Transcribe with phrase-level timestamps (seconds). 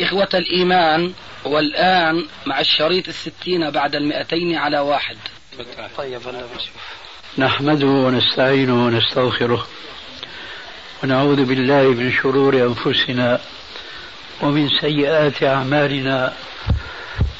[0.00, 1.12] إخوة الإيمان
[1.44, 5.16] والآن مع الشريط الستين بعد المئتين على واحد.
[5.96, 6.20] طيب
[7.38, 9.66] نحمده ونستعينه ونستغفره
[11.02, 13.40] ونعوذ بالله من شرور أنفسنا
[14.42, 16.32] ومن سيئات أعمالنا.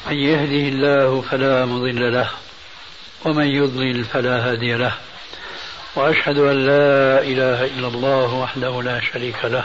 [0.06, 2.30] من يهده الله فلا مضل له
[3.24, 4.92] ومن يضلل فلا هادي له.
[5.96, 9.64] وأشهد أن لا إله إلا الله وحده لا شريك له.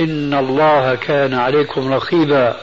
[0.00, 2.56] إن الله كان عليكم رقيبا.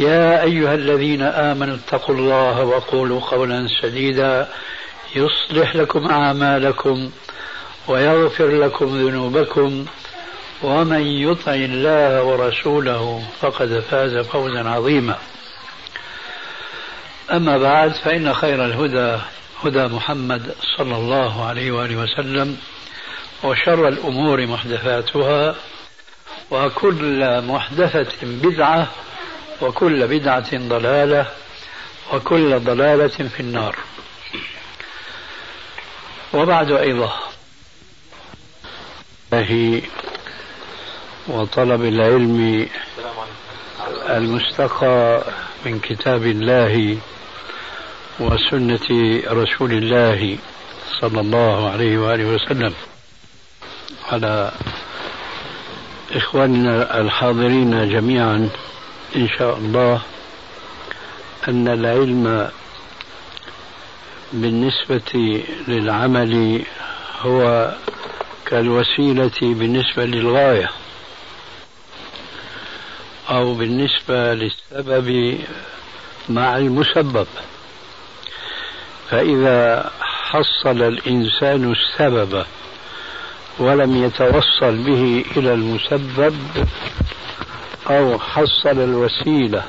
[0.00, 4.48] يا أيها الذين آمنوا اتقوا الله وقولوا قولا سديدا.
[5.16, 7.10] يصلح لكم أعمالكم
[7.88, 9.86] ويغفر لكم ذنوبكم.
[10.62, 15.18] ومن يطع الله ورسوله فقد فاز فوزا عظيما.
[17.32, 19.22] أما بعد فإن خير الهدى
[19.64, 22.56] هدى محمد صلى الله عليه وآله وسلم.
[23.44, 25.54] وشر الأمور محدثاتها
[26.50, 28.88] وكل محدثة بدعة
[29.62, 31.26] وكل بدعة ضلالة
[32.12, 33.76] وكل ضلالة في النار.
[36.34, 37.12] وبعد أيضا.
[41.28, 42.68] وطلب العلم
[44.08, 45.22] المستقى
[45.66, 46.98] من كتاب الله
[48.20, 50.38] وسنة رسول الله
[51.00, 52.74] صلى الله عليه وآله وسلم.
[54.12, 54.52] على
[56.12, 58.48] إخواننا الحاضرين جميعا
[59.16, 60.02] إن شاء الله
[61.48, 62.50] أن العلم
[64.32, 66.62] بالنسبة للعمل
[67.20, 67.74] هو
[68.46, 70.70] كالوسيلة بالنسبة للغاية
[73.30, 75.38] أو بالنسبة للسبب
[76.28, 77.26] مع المسبب.
[79.10, 82.44] فإذا حصل الإنسان السبب
[83.58, 86.36] ولم يتوصل به إلى المسبب
[87.90, 89.62] أو حصل الوسيلة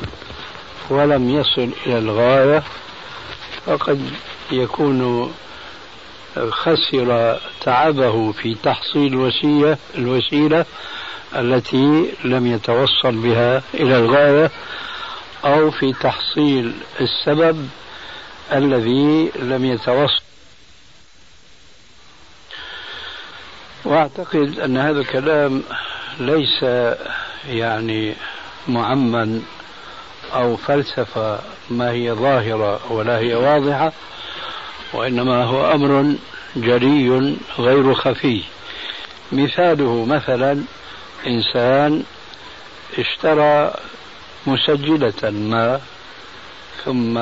[0.89, 2.63] ولم يصل إلى الغاية
[3.65, 4.01] فقد
[4.51, 5.31] يكون
[6.49, 10.65] خسر تعبه في تحصيل الوسيلة الوسيلة
[11.35, 14.51] التي لم يتوصل بها إلى الغاية
[15.45, 17.69] أو في تحصيل السبب
[18.53, 20.21] الذي لم يتوصل
[23.85, 25.63] وأعتقد أن هذا الكلام
[26.19, 26.63] ليس
[27.49, 28.15] يعني
[28.67, 29.43] معمن
[30.33, 33.91] أو فلسفة ما هي ظاهرة ولا هي واضحة
[34.93, 36.15] وإنما هو أمر
[36.55, 38.43] جلي غير خفي.
[39.31, 40.63] مثاله مثلا
[41.27, 42.03] إنسان
[42.97, 43.73] اشترى
[44.47, 45.81] مسجلة ما
[46.85, 47.17] ثم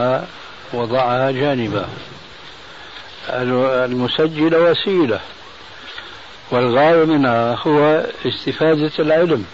[0.73, 1.87] وضعها جانبا
[3.29, 5.19] المسجله وسيلة.
[6.51, 9.45] والغاية منها هو استفادة العلم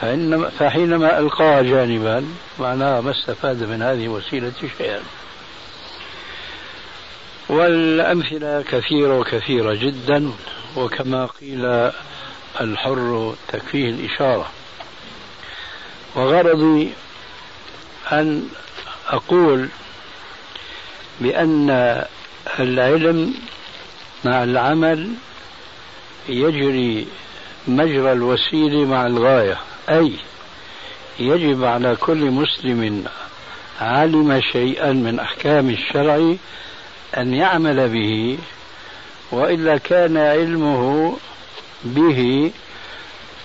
[0.00, 2.24] فإنما فحينما ألقاها جانبا
[2.58, 5.00] معناها ما استفاد من هذه الوسيلة شيئا
[7.48, 10.32] والأمثلة كثيرة وكثيرة جدا
[10.76, 11.90] وكما قيل
[12.60, 14.50] الحر تكفيه الإشارة.
[16.14, 16.92] وغرضي
[18.12, 18.48] أن
[19.08, 19.68] أقول
[21.20, 21.70] بأن
[22.58, 23.34] العلم
[24.24, 25.10] مع العمل
[26.30, 27.06] يجري
[27.68, 29.58] مجرى الوسيلة مع الغاية.
[29.88, 30.12] أي
[31.20, 33.04] يجب على كل مسلم
[33.80, 36.34] علم شيئا من أحكام الشرع
[37.16, 38.38] أن يعمل به
[39.32, 41.16] وإلا كان علمه
[41.84, 42.50] به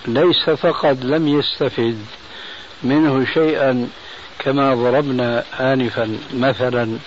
[0.06, 1.98] ليس فقط لم يستفد
[2.82, 3.88] منه شيئا
[4.38, 6.98] كما ضربنا انفا مثلا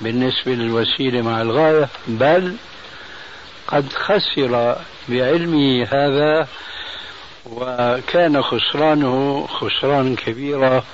[0.00, 2.54] بالنسبة للوسيلة مع الغاية بل
[3.68, 4.76] قد خسر
[5.08, 6.48] بعلمه هذا
[7.46, 10.84] وكان خسرانه خسران كبيرا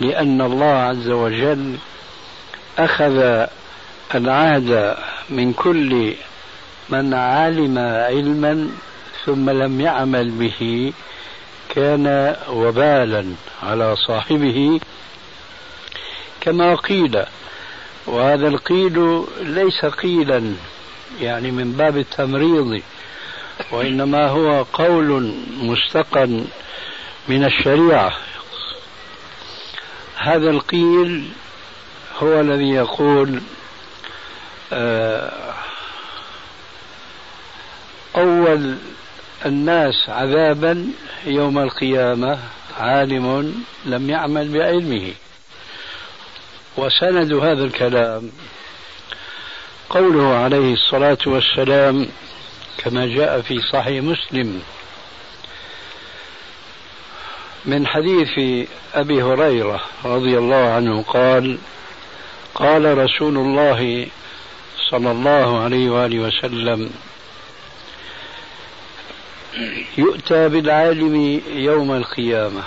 [0.00, 1.76] لأن الله عز وجل
[2.78, 3.46] أخذ
[4.14, 4.96] العهد
[5.30, 6.14] من كل
[6.88, 8.70] من علم علما
[9.24, 10.92] ثم لم يعمل به
[11.68, 13.24] كان وبالا
[13.62, 14.80] على صاحبه.
[16.40, 17.24] كما قيل
[18.06, 20.54] وهذا القيل ليس قيلا
[21.20, 22.82] يعني من باب التمريض
[23.70, 26.44] وإنما هو قول مستقن
[27.28, 28.12] من الشريعة.
[30.16, 31.28] هذا القيل
[32.18, 33.40] هو الذي يقول
[34.72, 35.54] آه،
[38.16, 38.76] أول
[39.46, 40.86] الناس عذابا
[41.26, 42.38] يوم القيامة
[42.78, 45.12] عالم لم يعمل بعلمه.
[46.76, 48.30] وسند هذا الكلام
[49.90, 52.08] قوله عليه الصلاة والسلام
[52.78, 54.62] كما جاء في صحيح مسلم.
[57.64, 61.58] من حديث أبي هريرة رضي الله عنه قال
[62.54, 64.06] قال رسول الله
[64.90, 66.90] صلى الله عليه وآله وسلم
[69.98, 72.62] يؤتى بالعالم يوم القيامة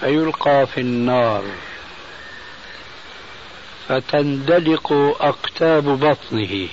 [0.00, 1.44] فيلقى في النار.
[3.90, 6.68] فتندلق أقتاب بطنه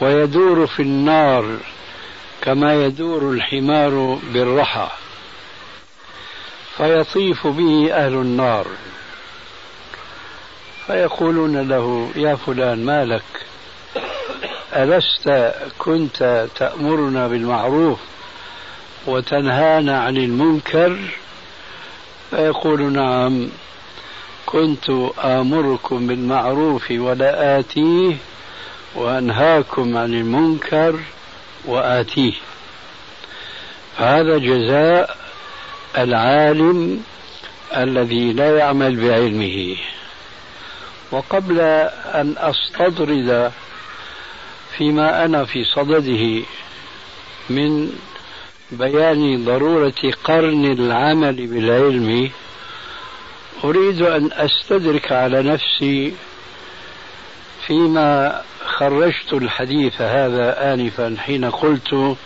[0.00, 1.56] ويدور في النار
[2.42, 4.88] كما يدور الحمار بالرحى
[6.76, 8.66] فيطيف به أهل النار
[10.86, 13.46] فيقولون له يا فلان ما لك؟
[14.76, 17.98] ألست كنت تأمرنا بالمعروف
[19.06, 20.98] وتنهانا عن المنكر?
[22.30, 23.48] فيقول نعم.
[24.48, 28.16] كنت آمركم بالمعروف ولا آتيه
[28.94, 31.00] وأنهاكم عن المنكر
[31.64, 32.32] وآتيه.
[33.96, 35.16] هذا جزاء
[35.98, 37.02] العالم
[37.76, 39.76] الذي لا يعمل بعلمه.
[41.12, 41.60] وقبل
[42.20, 43.52] أن أستطرد
[44.78, 46.42] فيما أنا في صدده
[47.50, 47.92] من
[48.72, 52.30] بيان ضرورة قرن العمل بالعلم
[53.64, 56.14] أريد أن أستدرك على نفسي
[57.66, 62.16] فيما خرجت الحديث هذا آنفا حين قلت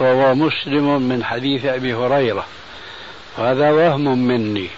[0.00, 2.46] روى مسلم من حديث أبي هريرة.
[3.38, 4.68] وهذا وهم مني.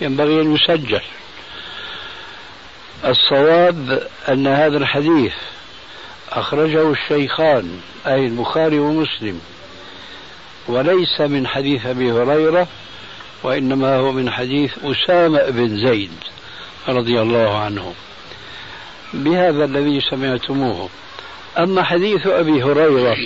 [0.00, 1.00] ينبغي أن يسجل.
[3.04, 5.34] الصواب أن هذا الحديث
[6.30, 9.40] أخرجه الشيخان أي البخاري ومسلم.
[10.68, 12.68] وليس من حديث أبي هريرة
[13.42, 16.10] وإنما هو من حديث أسامة بن زيد
[16.88, 17.94] رضي الله عنه.
[19.14, 20.88] بهذا الذي سمعتموه.
[21.58, 23.16] أما حديث أبي هريرة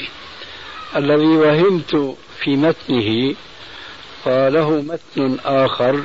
[0.97, 3.35] الذي وهمت في متنه
[4.25, 6.03] فله متن آخر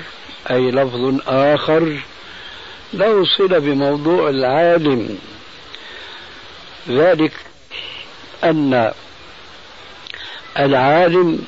[0.51, 1.97] أي لفظ آخر
[2.93, 5.19] له صلة بموضوع العالم.
[6.89, 7.33] ذلك
[8.43, 8.91] أن
[10.59, 11.39] العالم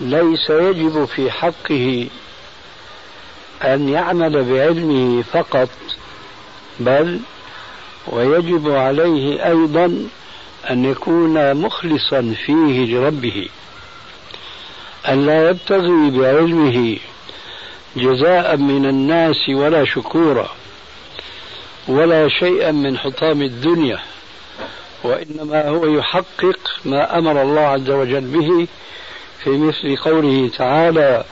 [0.00, 2.06] ليس يجب في حقه
[3.62, 5.68] أن يعمل بعلمه فقط
[6.80, 7.20] بل
[8.06, 10.08] ويجب عليه أيضا
[10.70, 13.48] أن يكون مخلصا فيه لربه.
[15.08, 16.98] أن لا يبتغي بعلمه
[17.96, 20.48] جزاء من الناس ولا شكورا
[21.88, 23.98] ولا شيئا من حطام الدنيا
[25.04, 28.66] وإنما هو يحقق ما أمر الله عز وجل به
[29.46, 31.24] في مثل قوله تعالى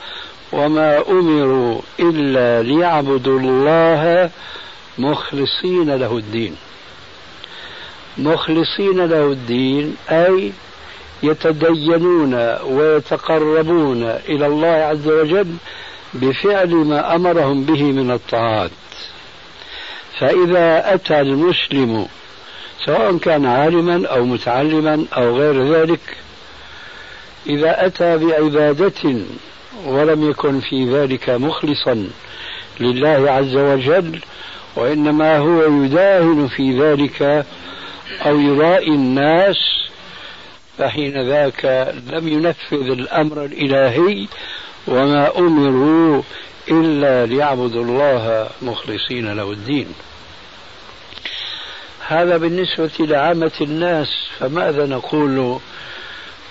[0.51, 4.29] وما أمروا إلا ليعبدوا الله
[4.97, 6.55] مخلصين له الدين.
[8.17, 10.51] مخلصين له الدين أي
[11.23, 15.55] يتدينون ويتقربون إلى الله عز وجل
[16.13, 18.71] بفعل ما أمرهم به من الطاعات.
[20.19, 22.07] فإذا أتى المسلم
[22.85, 26.24] سواء كان عالما أو متعلما أو غير ذلك
[27.47, 29.15] إذا أتى بعبادة
[29.85, 32.09] ولم يكن في ذلك مخلصا
[32.79, 34.19] لله عز وجل
[34.75, 37.45] وإنما هو يداهن في ذلك
[38.25, 39.57] أو يرائي الناس
[40.77, 44.27] فحين ذاك لم ينفذ الأمر الإلهي
[44.87, 46.21] وما أمروا
[46.71, 49.87] إلا ليعبدوا الله مخلصين له الدين.
[52.07, 54.07] هذا بالنسبة لعامة الناس
[54.39, 55.59] فماذا نقول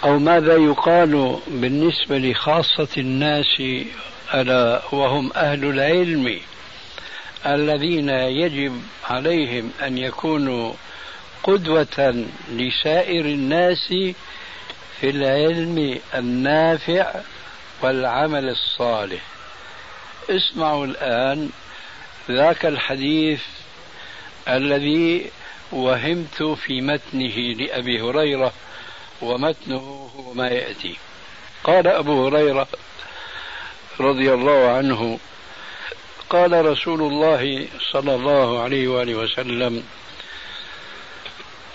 [0.05, 3.63] أو ماذا يقال بالنسبة لخاصة الناس
[4.35, 6.41] ألا وهم أهل العلم
[7.47, 10.73] الذين يجب عليهم أن يكونوا
[11.43, 13.89] قدوة لسائر الناس
[15.01, 17.15] في العلم النافع
[17.83, 19.23] والعمل الصالح.
[20.31, 21.51] اسمعوا الآن
[22.31, 23.43] ذاك الحديث
[24.49, 25.31] الذي
[25.73, 28.53] وهمت في متنه لأبي هريرة
[29.23, 30.97] ومتنه هو ما يأتي.
[31.65, 32.67] قال أبو هريرة
[34.01, 35.19] رضي الله عنه
[36.31, 39.85] قال رسول الله صلى الله عليه وآله وسلم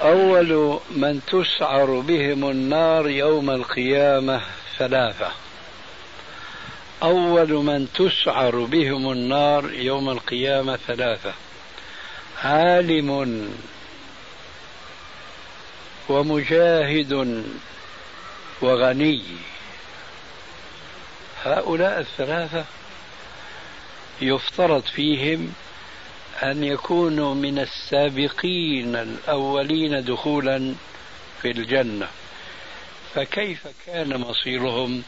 [0.01, 4.41] أول من تسعر بهم النار يوم القيامة
[4.77, 5.31] ثلاثة.
[7.03, 11.33] أول من تسعر بهم النار يوم القيامة ثلاثة.
[12.43, 13.49] عالم
[16.09, 17.43] ومجاهد
[18.61, 19.23] وغني.
[21.43, 22.65] هؤلاء الثلاثة
[24.21, 25.53] يفترض فيهم
[26.43, 30.75] أن يكونوا من السابقين الأولين دخولا
[31.41, 32.07] في الجنة.
[33.15, 35.03] فكيف كان مصيرهم؟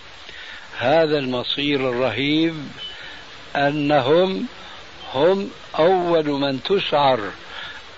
[0.77, 2.55] هذا المصير الرهيب
[3.55, 4.48] أنهم
[5.13, 7.31] هم أول من تسعر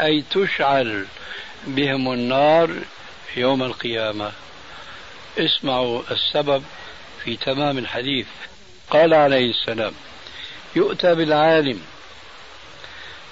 [0.02, 1.06] أي تشعل
[1.68, 2.76] بهم النار
[3.36, 4.32] يوم القيامة.
[5.38, 6.64] اسمعوا السبب
[7.24, 8.28] في تمام الحديث.
[8.90, 9.94] قال عليه السلام
[10.76, 11.82] يؤتى بالعالم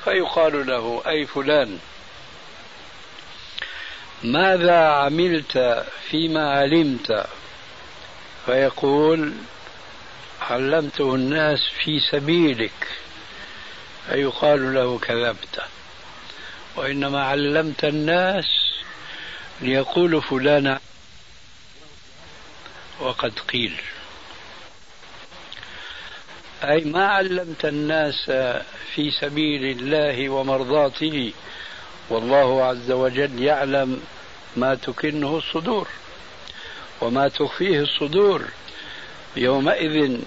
[0.03, 1.79] فيقال له أي فلان
[4.23, 7.25] ماذا عملت فيما علمت؟
[8.45, 9.33] فيقول
[10.41, 12.87] علمته الناس في سبيلك.
[14.09, 15.61] فيقال له كذبت.
[16.75, 18.45] وإنما علمت الناس
[19.61, 20.79] ليقول فلان
[22.99, 23.81] وقد قيل.
[26.63, 28.25] أي ما علمت الناس
[28.95, 31.33] في سبيل الله ومرضاته
[32.09, 34.01] والله عز وجل يعلم
[34.55, 35.87] ما تكنه الصدور
[37.01, 38.45] وما تخفيه الصدور.
[39.35, 40.19] يومئذ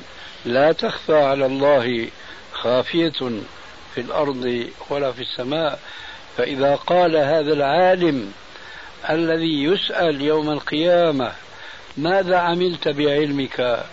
[0.44, 2.08] لا تخفى على الله
[2.52, 3.40] خافية
[3.94, 5.80] في الأرض ولا في السماء.
[6.36, 8.32] فإذا قال هذا العالم
[9.10, 11.32] الذي يسأل يوم القيامة
[11.96, 13.84] ماذا عملت بعلمك؟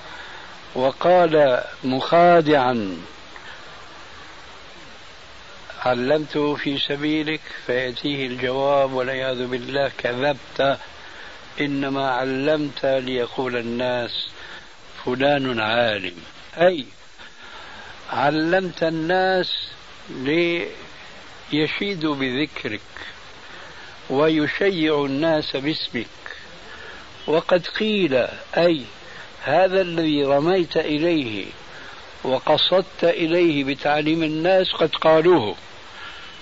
[0.75, 2.97] وقال مخادعا
[5.85, 10.77] علمته في سبيلك؟ فيأتيه الجواب والعياذ بالله كذبت
[11.61, 14.27] إنما علمت ليقول الناس
[15.05, 16.15] فلان عالم.
[16.57, 16.85] أي
[18.09, 19.67] علمت الناس
[21.51, 22.81] ليشيدوا بذكرك
[24.09, 26.07] ويشيع الناس باسمك.
[27.27, 28.27] وقد قيل
[28.57, 28.81] أي
[29.43, 31.45] هذا الذي رميت إليه
[32.23, 35.55] وقصدت إليه بتعليم الناس قد قالوه.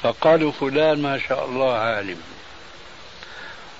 [0.04, 2.18] فقالوا فلان ما شاء الله عالم.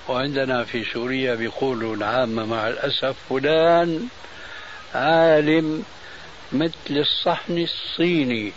[0.08, 4.08] وعندنا في سوريا بيقولوا العامة مع الأسف فلان
[4.96, 5.84] عالم
[6.52, 8.52] مثل الصحن الصيني.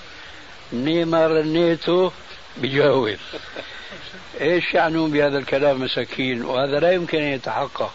[0.72, 2.12] نيما رنيته
[2.56, 3.16] بجاوب.
[4.40, 7.92] إيش يعنون بهذا الكلام مساكين وهذا لا يمكن أن يتحقق.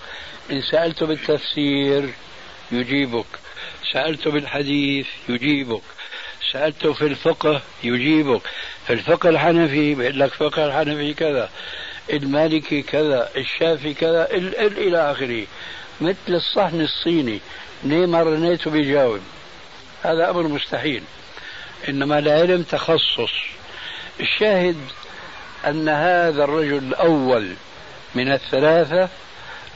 [0.51, 2.09] إن سالته بالتفسير
[2.71, 3.25] يجيبك.
[3.93, 5.81] سالته بالحديث يجيبك.
[6.51, 8.41] سالته في الفقه يجيبك.
[8.87, 11.49] في الفقه الحنفي بيقول لك فقه الحنفي كذا.
[12.13, 13.29] المالكي كذا.
[13.35, 14.31] الشافي كذا.
[14.31, 15.45] ال ال إلى آخره.
[16.01, 17.39] مثل الصحن الصيني.
[17.83, 19.21] نيما رنيته بيجاوب.
[20.03, 21.03] هذا أمر مستحيل.
[21.89, 23.56] إنما العلم تخصص.
[24.19, 24.77] الشاهد
[25.67, 27.53] أن هذا الرجل الأول
[28.15, 29.09] من الثلاثة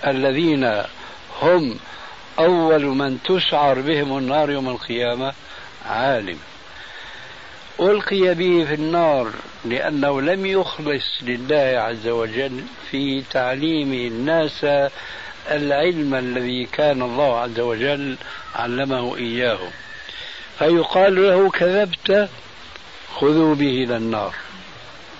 [0.07, 0.83] الذين
[1.41, 1.79] هم
[2.39, 5.33] أول من تسعر بهم النار يوم القيامة
[5.85, 6.37] عالم.
[7.79, 9.31] ألقي به في النار
[9.65, 14.65] لأنه لم يخلص لله عز وجل في تعليم الناس
[15.51, 18.15] العلم الذي كان الله عز وجل
[18.55, 19.59] علمه إياه.
[20.59, 22.29] فيقال له كذبت
[23.15, 24.35] خذوا به إلى النار.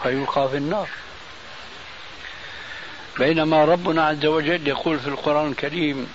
[0.03, 0.87] فيلقى في النار.
[3.19, 6.07] بينما ربنا عز وجل يقول في القرآن الكريم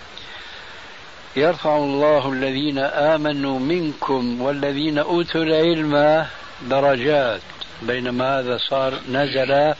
[1.37, 6.27] يرفع الله الذين آمنوا منكم والذين أوتوا العلم
[6.63, 7.41] درجات.
[7.83, 9.75] بينما هذا صار نزل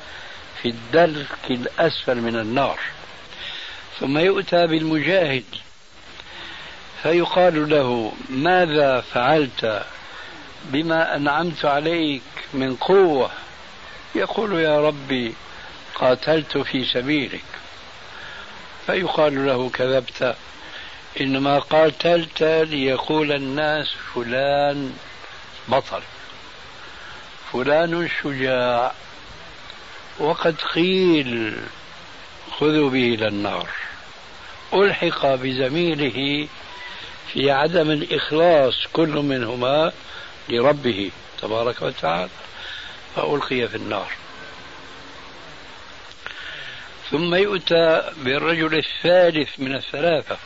[0.63, 2.79] في الدرك الأسفل من النار.
[4.01, 5.45] ثم يؤتى بالمجاهد
[7.03, 9.87] فيقال له ماذا فعلت؟
[10.71, 12.23] بما أنعمت عليك
[12.55, 13.31] من قوة.
[14.15, 15.35] يقول يا ربي
[15.95, 17.45] قاتلت في سبيلك.
[18.87, 20.37] فيقال له كذبت.
[21.21, 24.97] إنما قاتلت ليقول الناس فلان
[25.69, 26.03] بطل.
[27.53, 28.93] فلان شجاع.
[30.19, 31.59] وقد قيل
[32.61, 33.69] خذوا به إلى النار.
[34.75, 36.49] ألحق بزميله
[37.33, 39.93] في عدم الإخلاص كل منهما
[40.49, 41.11] لربه
[41.43, 42.29] تبارك وتعالى
[43.17, 44.11] فألقي في النار.
[47.11, 50.37] ثم يؤتى بالرجل الثالث من الثلاثة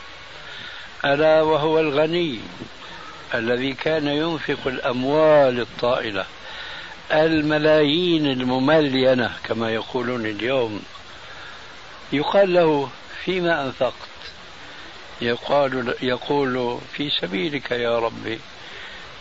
[1.04, 2.40] ألا وهو الغني
[3.34, 6.26] الذي كان ينفق الأموال الطائلة
[7.12, 10.82] الملايين المملينة كما يقولون اليوم.
[12.12, 12.90] يقال له
[13.24, 14.10] فيما أنفقت؟
[15.20, 18.40] يقال يقول في سبيلك يا ربي.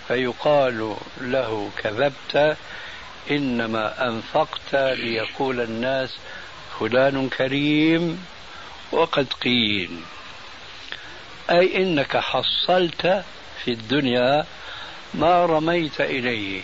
[0.09, 2.57] فيقال له كذبت
[3.31, 6.17] إنما أنفقت ليقول الناس
[6.79, 8.25] فلان كريم
[8.91, 9.99] وقد قيل.
[11.49, 13.23] أي إنك حصلت
[13.63, 14.45] في الدنيا
[15.13, 16.61] ما رميت إليه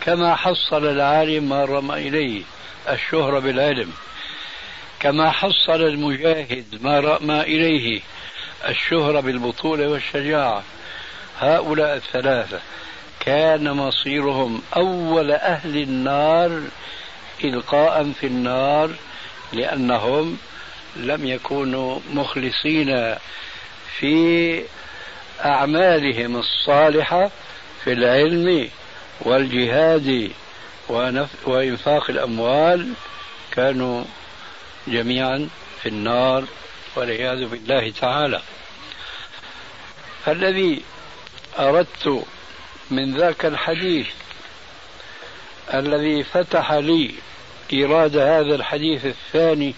[0.00, 2.42] كما حصل العالم ما رمى إليه
[2.88, 3.92] الشهرة بالعلم.
[5.00, 8.00] كما حصل المجاهد ما رمى إليه
[8.68, 10.62] الشهرة بالبطولة والشجاعة.
[11.40, 12.60] هؤلاء الثلاثة
[13.20, 16.62] كان مصيرهم أول أهل النار
[17.44, 18.90] إلقاء في النار
[19.52, 20.38] لأنهم
[20.96, 23.16] لم يكونوا مخلصين
[23.98, 24.64] في
[25.44, 27.30] أعمالهم الصالحة
[27.84, 28.68] في العلم
[29.20, 30.32] والجهاد
[31.46, 32.92] وإنفاق الأموال
[33.52, 34.04] كانوا
[34.88, 35.48] جميعا
[35.82, 36.44] في النار
[36.96, 38.40] والعياذ بالله تعالى.
[40.24, 40.82] فالذي
[41.58, 42.24] أردت
[42.90, 44.06] من ذاك الحديث
[45.74, 47.14] الذي فتح لي
[47.72, 49.74] إيراد هذا الحديث الثاني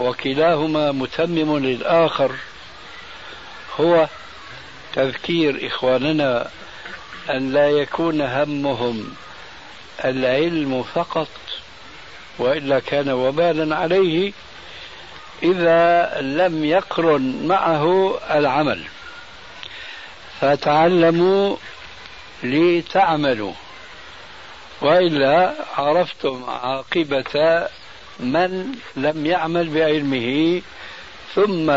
[0.00, 2.32] وكلاهما متمم للآخر
[3.80, 4.08] هو
[4.94, 6.50] تذكير إخواننا
[7.30, 9.14] أن لا يكون همهم
[10.04, 11.28] العلم فقط
[12.38, 14.32] وإلا كان وبالا عليه
[15.42, 18.84] إذا لم يقرن معه العمل.
[20.44, 21.56] فتعلموا
[22.42, 23.52] لتعملوا.
[24.80, 27.68] وإلا عرفتم عاقبة
[28.20, 30.62] من لم يعمل بعلمه
[31.34, 31.70] ثم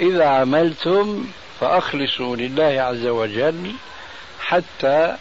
[0.00, 1.26] إذا عملتم
[1.60, 3.72] فأخلصوا لله عز وجل
[4.40, 5.16] حتى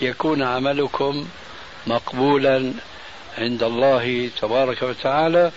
[0.00, 1.26] يكون عملكم
[1.86, 2.72] مقبولا
[3.38, 5.50] عند الله تبارك وتعالى.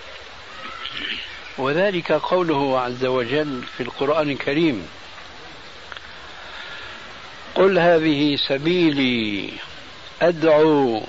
[1.58, 4.88] وذلك قوله عز وجل في القرآن الكريم
[7.56, 9.50] قل هذه سبيلي
[10.22, 11.02] أدعو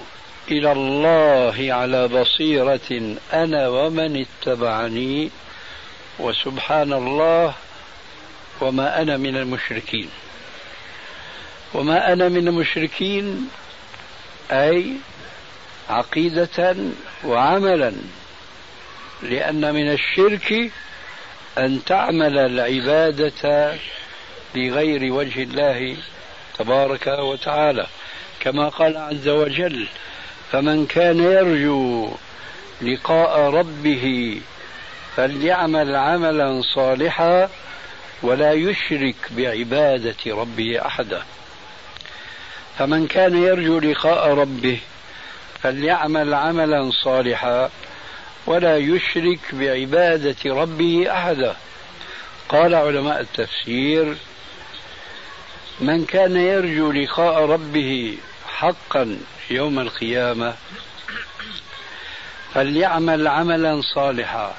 [0.51, 5.31] إلى الله على بصيرة أنا ومن اتبعني
[6.19, 7.55] وسبحان الله
[8.61, 10.09] وما أنا من المشركين.
[11.75, 13.49] وما أنا من المشركين
[14.53, 14.93] أي
[15.91, 16.77] عقيدة
[17.25, 17.93] وعملا
[19.23, 20.71] لأن من الشرك
[21.59, 23.75] أن تعمل العبادة
[24.55, 25.97] لغير وجه الله
[26.59, 27.87] تبارك وتعالى.
[28.41, 29.87] كما قال عز وجل
[30.53, 32.11] فمن كان يرجو
[32.83, 34.41] لقاء ربه
[35.17, 37.49] فليعمل عملا صالحا
[38.23, 41.23] ولا يشرك بعبادة ربه احدا.
[42.79, 44.79] فمن كان يرجو لقاء ربه
[45.63, 47.71] فليعمل عملا صالحا
[48.47, 51.57] ولا يشرك بعبادة ربه احدا.
[52.49, 54.17] قال علماء التفسير
[55.81, 59.19] من كان يرجو لقاء ربه حقا
[59.51, 60.55] يوم القيامة
[62.55, 64.55] فليعمل عملا صالحا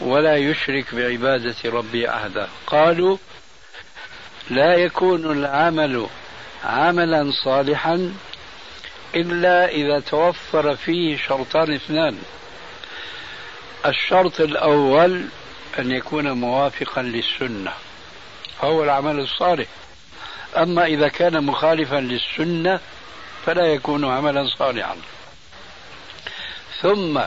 [0.00, 2.48] ولا يشرك بعبادة ربه أحدا.
[2.66, 3.16] قالوا
[4.50, 6.06] لا يكون العمل
[6.64, 8.14] عملا صالحا
[9.14, 12.18] إلا إذا توفر فيه شرطان اثنان.
[13.86, 15.24] الشرط الأول
[15.78, 17.72] أن يكون موافقا للسنة.
[18.60, 19.66] فهو العمل الصالح.
[20.56, 22.80] أما إذا كان مخالفا للسنة
[23.46, 24.96] فلا يكون عملا صالحا.
[26.82, 27.20] ثم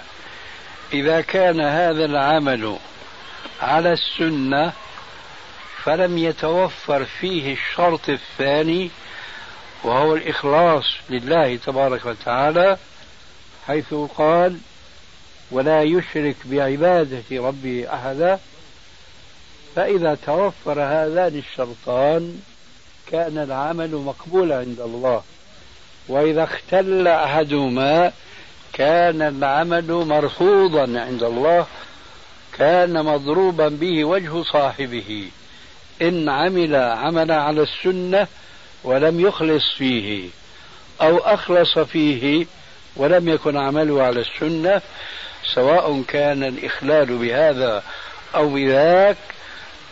[0.93, 2.77] إذا كان هذا العمل
[3.61, 4.73] على السنة
[5.83, 8.89] فلم يتوفر فيه الشرط الثاني
[9.83, 12.77] وهو الإخلاص لله تبارك وتعالى
[13.67, 14.57] حيث قال
[15.51, 18.39] ولا يشرك بعبادة ربه أحدا
[19.75, 22.41] فإذا توفر هذان الشرطان
[23.11, 25.21] كان العمل مقبولا عند الله.
[26.07, 28.11] وإذا اختل أحدهما
[28.73, 31.67] كان العمل مرفوضا عند الله.
[32.57, 35.29] كان مضروبا به وجه صاحبه.
[36.01, 38.27] إن عمل عملا على السنة
[38.83, 40.29] ولم يخلص فيه
[41.01, 42.45] أو أخلص فيه
[42.95, 44.81] ولم يكن عمله على السنة
[45.53, 47.83] سواء كان الإخلال بهذا
[48.35, 49.17] أو بذاك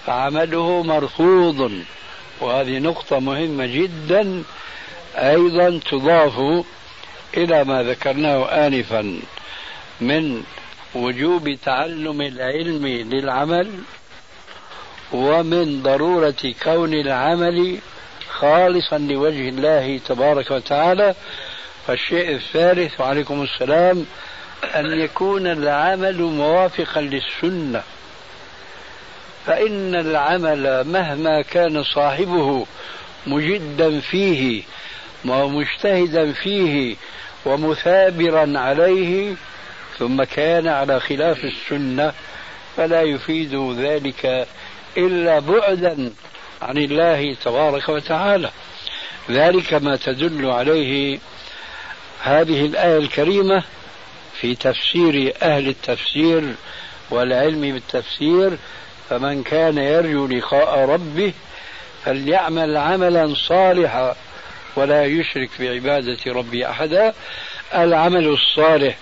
[0.06, 1.72] فعمله مرفوض.
[2.42, 4.44] وهذه نقطة مهمة جدا
[5.16, 6.66] أيضا تضاف
[7.38, 9.22] إلى ما ذكرناه آنفا
[10.02, 10.44] من
[10.96, 13.72] وجوب تعلم العلم للعمل
[15.12, 17.78] ومن ضرورة كون العمل
[18.30, 21.16] خالصا لوجه الله تبارك وتعالى.
[21.88, 24.06] فالشيء الثالث وعليكم السلام
[24.64, 27.84] أن يكون العمل موافقا للسنة.
[29.46, 32.66] فإن العمل مهما كان صاحبه
[33.28, 34.64] مجدا فيه
[35.26, 36.96] ومجتهدا فيه
[37.46, 39.36] ومثابرا عليه
[40.00, 42.14] ثم كان على خلاف السنة
[42.78, 44.48] فلا يفيد ذلك
[44.98, 46.12] إلا بعدا
[46.62, 48.52] عن الله تبارك وتعالى.
[49.30, 51.20] ذلك ما تدل عليه
[52.24, 53.64] هذه الآية الكريمة
[54.42, 56.56] في تفسير أهل التفسير
[57.10, 58.58] والعلم بالتفسير
[59.12, 61.34] فمن كان يرجو لقاء ربه
[62.06, 64.16] فليعمل عملا صالحا
[64.76, 67.14] ولا يشرك بعبادة ربه أحدا.
[67.74, 68.98] العمل الصالح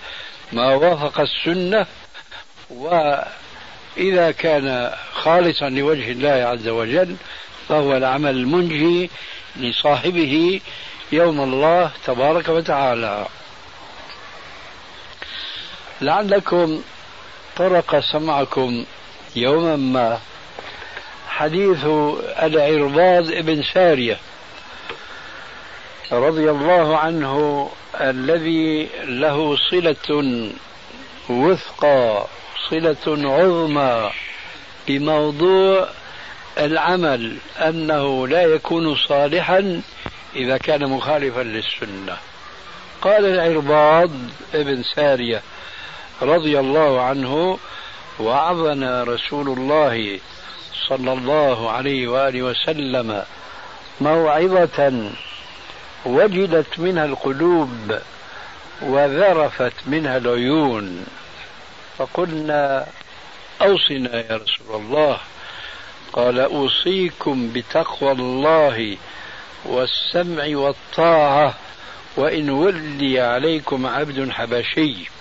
[0.52, 1.86] ما وافق السنة
[2.70, 7.16] وإذا كان خالصا لوجه الله عز وجل
[7.68, 9.10] فهو العمل المنجي
[9.56, 10.60] لصاحبه
[11.12, 13.26] يوم الله تبارك وتعالى.
[16.00, 16.82] لعلكم
[17.56, 18.84] طرق سمعكم
[19.36, 20.18] يوما ما.
[21.28, 21.84] حديث
[22.42, 24.18] العرباض بن سارية
[26.12, 27.68] رضي الله عنه
[28.00, 30.50] الذي له صلة
[31.28, 32.26] وثقى
[32.70, 34.10] صلة عظمى
[34.88, 35.88] بموضوع
[36.58, 39.82] العمل أنه لا يكون صالحا
[40.36, 42.16] إذا كان مخالفا للسنة.
[43.02, 44.10] قال العرباض
[44.54, 45.42] ابن سارية
[46.22, 47.58] رضي الله عنه
[48.20, 50.20] وعظنا رسول الله
[50.88, 53.22] صلى الله عليه وآله وسلم
[54.00, 55.10] موعظة
[56.06, 57.98] وجلت منها القلوب
[58.82, 61.06] وذرفت منها العيون.
[61.98, 62.86] فقلنا
[63.62, 65.18] أوصنا يا رسول الله.
[66.12, 68.96] قال أوصيكم بتقوى الله
[69.64, 71.54] والسمع والطاعة
[72.16, 75.19] وإن ولي عليكم عبد حبشي.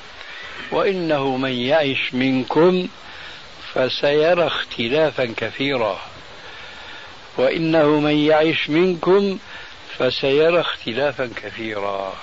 [0.72, 2.88] وإنه من يعش منكم
[3.74, 6.00] فسيرى اختلافا كثيرا.
[7.38, 9.40] وإنه من يعش منكم
[9.98, 12.14] فسيرى اختلافا كثيرا.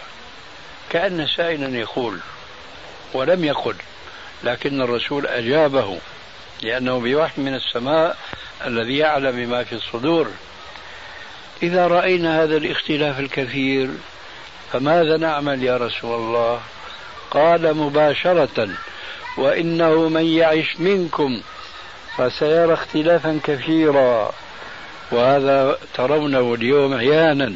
[0.90, 2.18] كأن سائلا يقول
[3.14, 3.76] ولم يقل
[4.44, 5.98] لكن الرسول أجابه
[6.62, 8.16] لأنه بوحي من السماء
[8.66, 10.30] الذي يعلم بما في الصدور.
[11.62, 13.90] إذا رأينا هذا الاختلاف الكثير
[14.72, 16.60] فماذا نعمل يا رسول الله؟
[17.30, 18.68] قال مباشرة
[19.36, 21.40] وإنه من يعش منكم
[22.16, 24.32] فسيرى اختلافا كثيرا
[25.12, 27.54] وهذا ترونه اليوم عيانا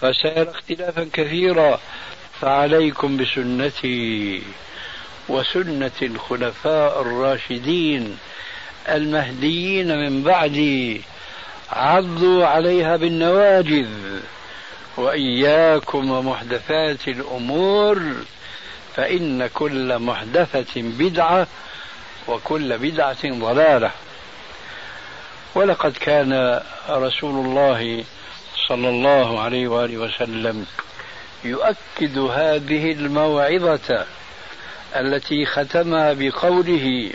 [0.00, 1.80] فسيرى اختلافا كثيرا
[2.40, 4.42] فعليكم بسنتي
[5.28, 8.18] وسنة الخلفاء الراشدين
[8.88, 11.02] المهديين من بعدي
[11.72, 13.88] عضوا عليها بالنواجذ
[14.96, 18.02] وإياكم ومحدثات الأمور
[18.96, 21.46] فإن كل محدثة بدعة
[22.28, 23.90] وكل بدعة ضلالة.
[25.54, 28.04] ولقد كان رسول الله
[28.68, 30.66] صلى الله عليه وآله وسلم
[31.44, 34.06] يؤكد هذه الموعظة
[34.96, 37.10] التي ختمها بقوله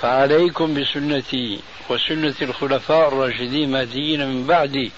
[0.00, 4.92] فعليكم بسنتي وسنة الخلفاء الراشدين المهديين من بعدي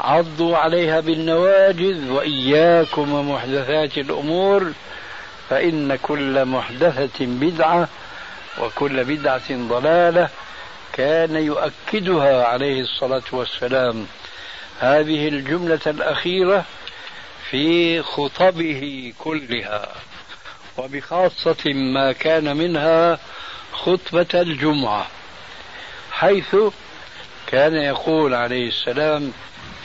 [0.00, 4.72] عضوا عليها بالنواجذ وإياكم ومحدثات الأمور
[5.50, 7.88] فإن كل محدثة بدعة
[8.60, 10.28] وكل بدعة ضلالة
[10.92, 14.06] كان يؤكدها عليه الصلاة والسلام.
[14.80, 16.64] هذه الجملة الأخيرة
[17.50, 19.88] في خطبه كلها
[20.78, 23.18] وبخاصة ما كان منها
[23.72, 25.06] خطبة الجمعة
[26.10, 26.56] حيث
[27.46, 29.32] كان يقول عليه السلام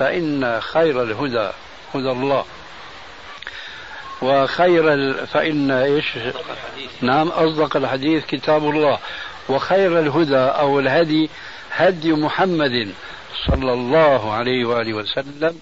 [0.00, 1.50] فإن خير الهدى
[1.94, 2.44] هدى الله.
[4.22, 5.26] وخير ال...
[5.26, 6.06] فإن إيش؟
[7.00, 8.98] نعم أصدق الحديث كتاب الله.
[9.48, 11.30] وخير الهدى أو الهدي
[11.72, 12.92] هدي محمد
[13.46, 15.58] صلى الله عليه وآله وسلم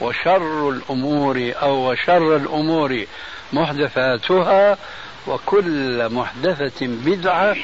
[0.00, 3.04] وشر الأمور أو وشر الأمور
[3.52, 4.78] محدثاتها
[5.26, 7.56] وكل محدثة بدعة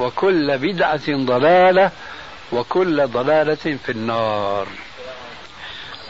[0.00, 1.90] وكل بدعة ضلالة
[2.52, 4.66] وكل ضلالة في النار.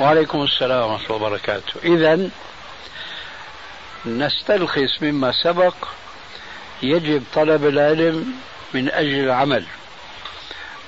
[0.00, 1.74] وعليكم السلام ورحمة الله وبركاته.
[1.84, 2.30] إذا
[4.06, 5.74] نستلخص مما سبق.
[6.82, 8.34] يجب طلب العلم
[8.74, 9.64] من أجل العمل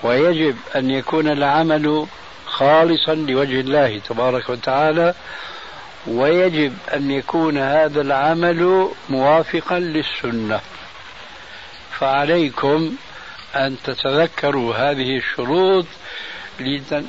[0.03, 2.07] ويجب أن يكون العمل
[2.47, 5.14] خالصا لوجه الله تبارك وتعالى
[6.07, 10.61] ويجب أن يكون هذا العمل موافقا للسنة.
[11.99, 12.97] فعليكم
[13.55, 15.87] أن تتذكروا هذه الشروط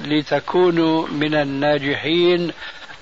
[0.05, 2.51] لتكونوا من الناجحين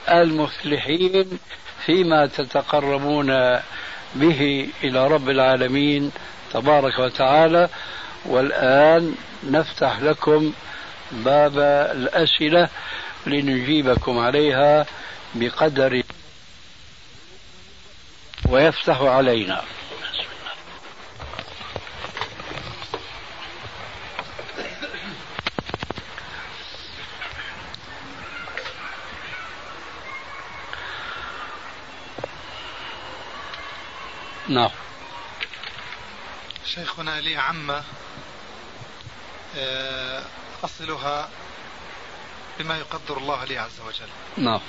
[0.10, 1.40] المفلحين
[1.86, 3.60] فيما تتقربون
[4.16, 6.12] به إلى رب العالمين
[6.54, 7.70] تبارك وتعالى.
[8.26, 10.54] والآن نفتح لكم
[11.12, 11.60] باب
[11.96, 12.70] الأسئلة
[13.28, 14.86] لنجيبكم عليها
[15.36, 16.04] بقدر
[18.50, 19.62] ويفتح علينا.
[34.50, 34.70] نعم.
[36.66, 37.84] شيخنا لي عمة
[39.58, 40.24] آه،
[40.64, 41.30] أصلها
[42.60, 44.10] بما يقدر الله لي عز وجل.
[44.38, 44.62] نعم.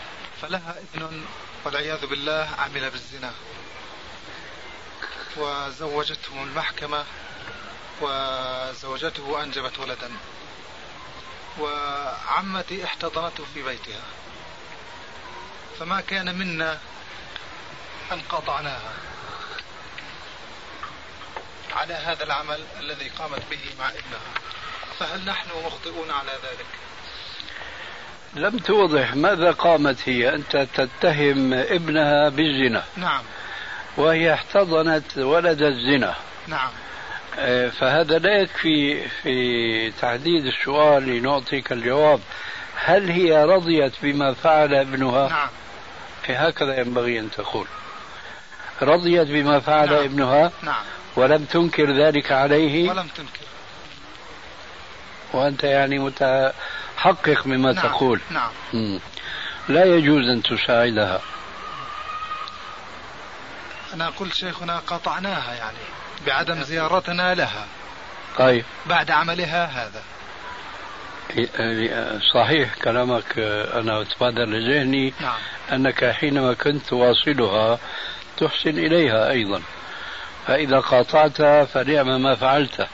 [0.42, 1.24] فلها ابن
[1.64, 3.32] والعياذ بالله عمل بالزنا.
[5.36, 7.04] وزوجته المحكمة
[8.00, 10.10] وزوجته أنجبت ولدا.
[11.58, 14.02] وعمتي احتضنته في بيتها.
[15.78, 16.78] فما كان منا
[18.12, 19.07] أن قطعناها
[21.78, 24.34] على هذا العمل الذي قامت به مع ابنها.
[24.98, 26.66] فهل نحن مخطئون على ذلك؟
[28.34, 30.34] لم توضح ماذا قامت هي.
[30.34, 32.84] أنت تتهم ابنها بالزنا.
[32.96, 33.22] نعم.
[33.96, 36.14] وهي احتضنت ولد الزنا.
[36.46, 36.70] نعم.
[37.38, 42.20] آه، فهذا لا يكفي في تحديد السؤال لنعطيك الجواب.
[42.74, 45.48] هل هي رضيت بما فعل ابنها؟ نعم.
[46.28, 47.66] هكذا ينبغي أن تقول.
[48.82, 50.04] رضيت بما فعل نعم.
[50.04, 50.84] ابنها؟ نعم.
[51.18, 52.90] ولم تنكر ذلك عليه.
[52.90, 53.46] ولم تنكر.
[55.32, 57.86] وأنت يعني متحقق مما نعم.
[57.88, 58.20] تقول.
[58.30, 58.50] نعم.
[59.68, 61.20] لا يجوز أن تساعدها
[63.94, 65.78] أنا قلت شيخنا قطعناها يعني
[66.26, 67.66] بعدم زيارتنا لها.
[68.38, 68.64] طيب.
[68.86, 70.02] بعد عملها هذا.
[72.34, 73.38] صحيح كلامك
[73.74, 75.38] أنا أتبادر لذهني نعم.
[75.72, 77.78] أنك حينما كنت تواصلها
[78.36, 79.62] تحسن إليها أيضا.
[80.48, 82.86] فإذا قاطعتها فنعم ما فعلت.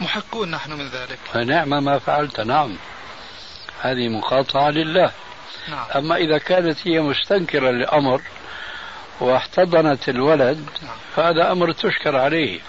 [0.00, 1.18] محقون نحن من ذلك.
[1.32, 2.76] فنعم ما فعلت نعم.
[3.80, 5.10] هذه مقاطعة لله.
[5.68, 5.86] نعم.
[5.96, 8.22] أما إذا كانت هي مستنكرة للأمر
[9.20, 10.96] واحتضنت الولد نعم.
[11.16, 12.60] فهذا أمر تشكر عليه.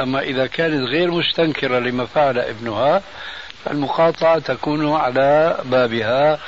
[0.00, 3.02] أما إذا كانت غير مستنكرة لما فعل ابنها
[3.64, 6.38] فالمقاطعة تكون على بابها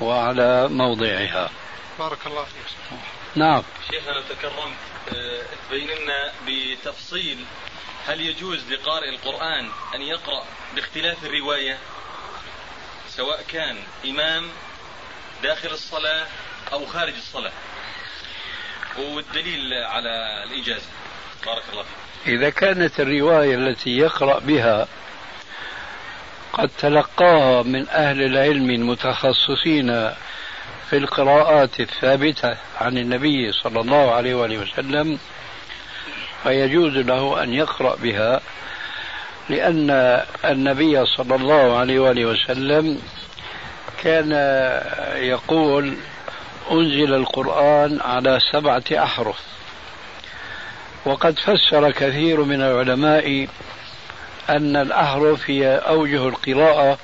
[0.00, 1.50] وعلى موضعها.
[1.98, 2.98] بارك الله فيك.
[3.34, 3.62] نعم.
[3.90, 4.76] شيخنا لو تكرمت
[5.14, 7.44] آه، تبين لنا بتفصيل
[8.06, 11.78] هل يجوز لقارئ القرآن أن يقرأ باختلاف الرواية؟
[13.08, 14.48] سواء كان إمام
[15.42, 16.26] داخل الصلاة
[16.72, 17.52] أو خارج الصلاة.
[18.98, 20.88] والدليل على الإجازة.
[21.46, 22.34] بارك الله فيك.
[22.34, 24.88] إذا كانت الرواية التي يقرأ بها
[26.52, 30.14] قد تلقاها من أهل العلم المتخصصين
[30.90, 35.18] في القراءات الثابتة عن النبي صلى الله عليه وآله وسلم
[36.42, 38.40] فيجوز له أن يقرأ بها
[39.48, 39.90] لأن
[40.44, 43.02] النبي صلى الله عليه وآله وسلم
[44.02, 44.30] كان
[45.16, 45.96] يقول
[46.70, 49.38] أنزل القرآن على سبعة أحرف.
[51.04, 53.48] وقد فسر كثير من العلماء
[54.50, 56.98] أن الأحرف هي أوجه القراءة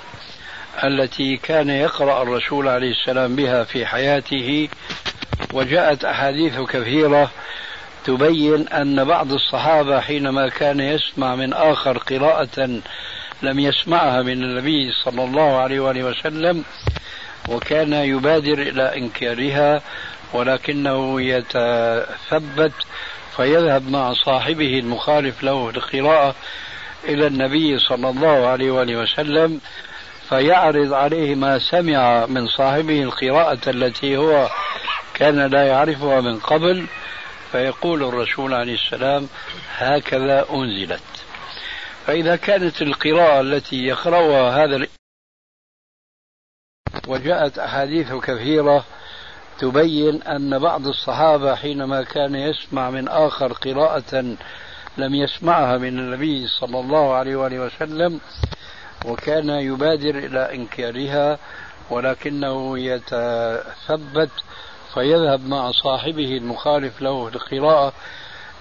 [0.85, 4.69] التي كان يقرأ الرسول عليه السلام بها في حياته
[5.53, 7.31] وجاءت أحاديث كثيرة
[8.05, 12.81] تبين أن بعض الصحابة حينما كان يسمع من آخر قراءة
[13.43, 16.65] لم يسمعها من النبي صلى الله عليه وآله وسلم
[17.49, 19.83] وكان يبادر إلى إنكارها
[20.33, 22.73] ولكنه يتثبت
[23.37, 26.35] فيذهب مع صاحبه المخالف له القراءة
[27.05, 29.61] إلى النبي صلى الله عليه وآله وسلم
[30.29, 34.49] فيعرض عليه ما سمع من صاحبه القراءة التي هو
[35.15, 36.87] كان لا يعرفها من قبل.
[37.53, 39.29] فيقول الرسول عليه السلام
[39.77, 41.03] هكذا أنزلت.
[42.07, 44.87] فإذا كانت القراءة التي يقرأها هذا
[47.09, 48.85] وجاءت أحاديث كثيرة
[49.59, 54.37] تبين أن بعض الصحابة حينما كان يسمع من آخر قراءة
[54.97, 58.21] لم يسمعها من النبي صلى الله عليه وآله وسلم
[59.05, 61.38] وكان يبادر إلى إنكارها
[61.91, 64.31] ولكنه يتثبت
[64.95, 67.93] فيذهب مع صاحبه المخالف له القراءة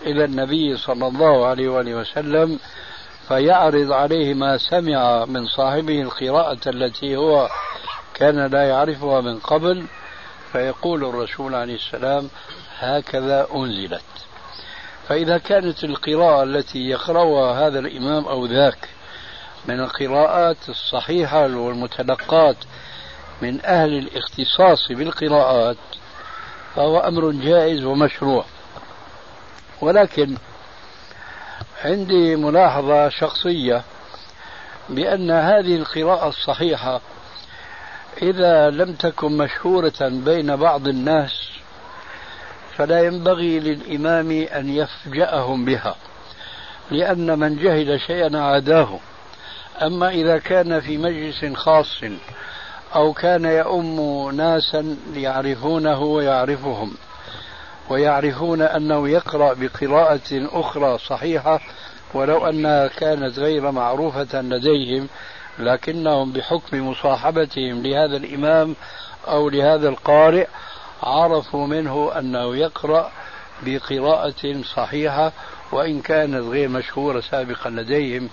[0.02, 2.60] إلى النبي صلى الله عليه وآله وسلم
[3.28, 7.50] فيعرض عليه ما سمع من صاحبه القراءة التي هو
[8.14, 9.86] كان لا يعرفها من قبل.
[10.52, 12.30] فيقول الرسول عليه السلام
[12.80, 14.02] هكذا أنزلت.
[15.08, 18.90] فإذا كانت القراءة التي يقرأها هذا الإمام أو ذاك
[19.66, 22.56] من القراءات الصحيحة والمتلقات
[23.42, 25.78] من أهل الاختصاص بالقراءات
[26.76, 28.46] فهو أمر جائز ومشروع.
[29.82, 30.38] ولكن
[31.84, 33.82] عندي ملاحظة شخصية
[34.90, 37.02] بأن هذه القراءة الصحيحة
[38.22, 41.50] إذا لم تكن مشهورة بين بعض الناس
[42.78, 45.96] فلا ينبغي للإمام أن يفجأهم بها
[46.92, 49.00] لأن من جهل شيئا عاداه
[49.82, 52.02] أما إذا كان في مجلس خاص
[52.96, 56.94] أو كان يؤم ناسا يعرفونه ويعرفهم
[57.90, 61.60] ويعرفون أنه يقرأ بقراءة أخرى صحيحة
[62.14, 65.08] ولو أنها كانت غير معروفة لديهم
[65.60, 68.76] لكنهم بحكم مصاحبتهم لهذا الإمام
[69.28, 70.48] أو لهذا القارئ
[71.04, 73.12] عرفوا منه أنه يقرأ
[73.66, 75.32] بقراءة صحيحة
[75.72, 78.30] وإن كانت غير مشهورة سابقا لديهم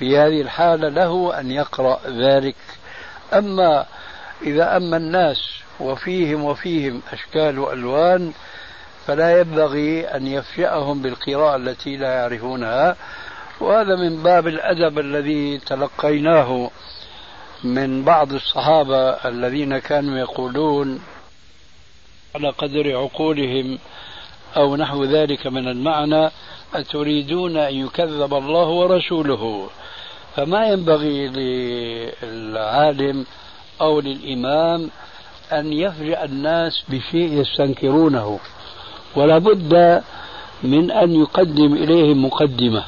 [0.00, 2.56] في هذه الحالة له أن يقرأ ذلك.
[3.34, 3.86] أما
[4.42, 5.36] إذا أما الناس
[5.80, 8.32] وفيهم وفيهم أشكال وألوان
[9.06, 12.96] فلا ينبغي أن يفجأهم بالقراءة التي لا يعرفونها.
[13.60, 16.70] وهذا من باب الأدب الذي تلقيناه
[17.64, 21.00] من بعض الصحابة الذين كانوا يقولون
[22.34, 23.78] على قدر عقولهم
[24.56, 26.30] أو نحو ذلك من المعنى.
[26.74, 29.68] أتريدون أن يكذب الله ورسوله؟
[30.36, 31.28] فما ينبغي
[32.22, 33.26] للعالم
[33.80, 34.90] أو للإمام
[35.52, 38.38] أن يفجأ الناس بشيء يستنكرونه
[39.16, 40.02] ولا بد
[40.62, 42.84] من أن يقدم إليهم مقدمة.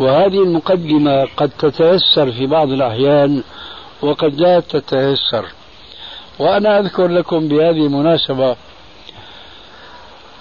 [0.00, 3.42] وهذه المقدمة قد تتيسر في بعض الأحيان
[4.02, 5.46] وقد لا تتيسر.
[6.38, 8.56] وأنا أذكر لكم بهذه المناسبة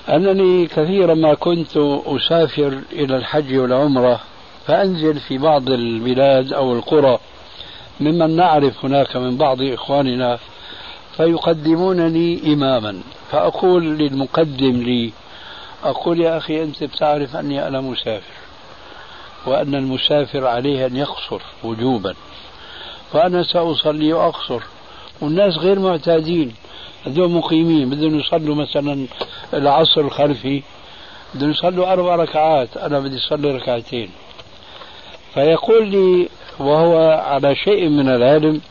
[0.09, 4.19] أنني كثيرا ما كنت أسافر إلى الحج والعمرة
[4.67, 7.19] فأنزل في بعض البلاد أو القرى
[7.99, 10.39] ممن نعرف هناك من بعض إخواننا
[11.17, 13.01] فيقدمونني إماما.
[13.31, 15.11] فأقول للمقدم لي
[15.83, 18.33] أقول يا أخي أنت بتعرف أني أنا مسافر
[19.45, 22.15] وأن المسافر عليه أن يقصر وجوبا
[23.13, 24.61] فأنا سأصلي وأقصر.
[25.21, 26.53] والناس غير معتادين.
[27.05, 29.07] هذول مقيمين بدهم يصلوا مثلا
[29.53, 30.63] العصر الخلفي
[31.35, 34.09] بدهم يصلوا أربع ركعات أنا بدي أصلي ركعتين.
[35.33, 38.61] فيقول لي وهو على شيء من العلم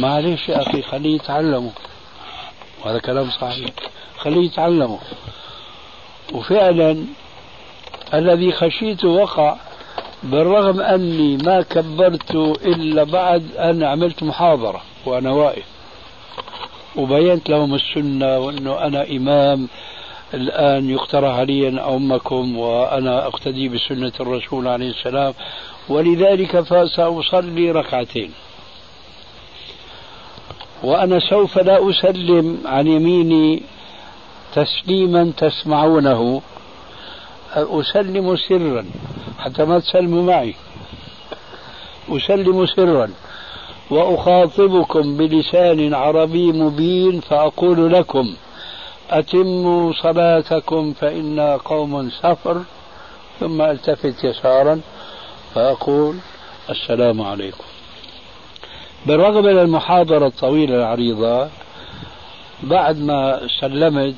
[0.00, 1.70] معلش يا أخي خليه يتعلموا
[2.84, 3.70] وهذا كلام صحيح.
[4.18, 4.98] خليه يتعلموا
[6.32, 7.04] وفعلا
[8.14, 9.56] الذي خشيت وقع
[10.22, 12.34] بالرغم أني ما كبرت
[12.66, 15.64] إلا بعد أن عملت محاضرة وأنا واقف.
[16.96, 19.68] وبينت لهم السنة وأنه أنا إمام
[20.34, 25.34] الآن يقترح علي أن أمكم وأنا أقتدي بسنة الرسول عليه السلام.
[25.88, 28.30] ولذلك فسأصلي ركعتين.
[30.82, 33.62] وأنا سوف لا أسلم عن يميني
[34.54, 36.42] تسليما تسمعونه.
[37.56, 38.84] أسلم سرا
[39.38, 40.54] حتى ما تسلموا معي.
[42.08, 43.10] أسلم سرا
[43.90, 48.34] وأخاطبكم بلسان عربي مبين فأقول لكم
[49.10, 52.62] أتموا صلاتكم فإنا قوم سفر
[53.40, 54.80] ثم ألتفت يسارا
[55.54, 56.16] فأقول
[56.70, 57.64] السلام عليكم.
[59.06, 61.48] بالرغم من المحاضرة الطويلة العريضة
[62.62, 64.14] بعد ما سلمت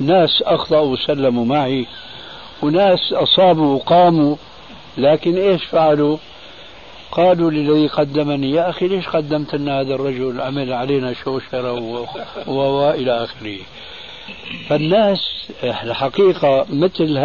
[0.00, 1.86] ناس أخطأوا وسلموا معي.
[2.62, 4.36] وناس أصابوا وقاموا
[4.98, 6.16] لكن إيش فعلوا؟
[7.12, 11.72] قالوا للذي قدمني يا أخي ليش قدمت لنا هذا الرجل؟ عمل علينا شوشرة
[12.46, 13.58] وإلى آخره.
[14.68, 15.18] فالناس
[15.64, 17.18] الحقيقة مثل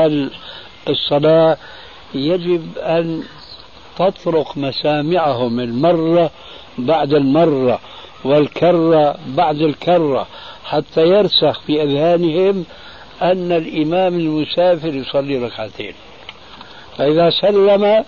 [0.87, 1.57] هالصلاة
[2.13, 3.23] يجب أن
[3.97, 6.31] تطرق مسامعهم المرة
[6.77, 7.79] بعد المرة
[8.23, 10.27] والكرة بعد الكرة
[10.65, 12.65] حتى يرسخ في أذهانهم
[13.21, 15.93] أن الإمام المسافر يصلي ركعتين.
[16.97, 18.03] فإذا سلم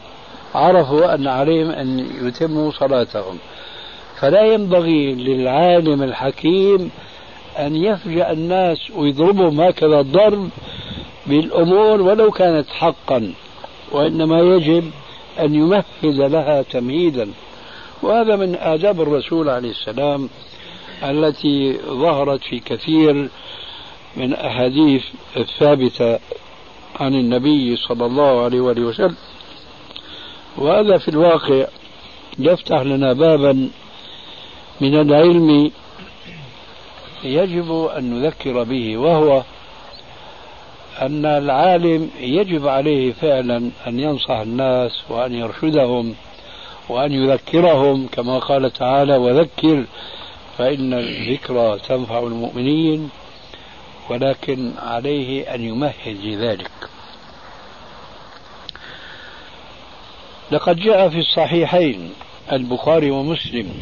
[0.55, 3.38] عرفوا أن عليهم أن يتموا صلاتهم.
[4.20, 6.91] فلا ينبغي للعالم الحكيم
[7.60, 10.49] أن يفجأ الناس ويضربهم هكذا الضرب
[11.28, 13.34] بالأمور ولو كانت حقا
[13.91, 14.91] وإنما يجب
[15.39, 17.30] أن يمهد لها تمهيدا.
[18.01, 20.30] وهذا من آداب الرسول عليه السلام
[21.03, 23.30] التي ظهرت في كثير
[24.16, 25.03] من أحاديث
[25.38, 26.20] الثابتة
[26.99, 29.16] عن النبي صلى الله عليه وآله وسلم.
[30.57, 31.66] وهذا في الواقع
[32.39, 33.70] يفتح لنا بابا
[34.82, 35.72] من العلم
[37.24, 39.43] يجب أن نذكر به وهو
[41.01, 46.16] أن العالم يجب عليه فعلا أن ينصح الناس وأن يرشدهم
[46.89, 49.86] وأن يذكرهم كما قال تعالى وذكر
[50.57, 53.10] فإن الذكرى تنفع المؤمنين
[54.10, 56.72] ولكن عليه أن يمهد لذلك.
[60.51, 62.14] لقد جاء في الصحيحين
[62.51, 63.74] البخاري ومسلم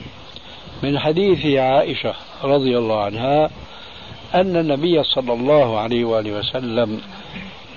[0.84, 2.14] من حديث عائشة
[2.44, 3.50] رضي الله عنها
[4.36, 7.02] أن النبي صلى الله عليه وآله وسلم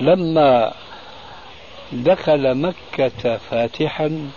[0.01, 0.73] لما
[1.93, 4.31] دخل مكة فاتحا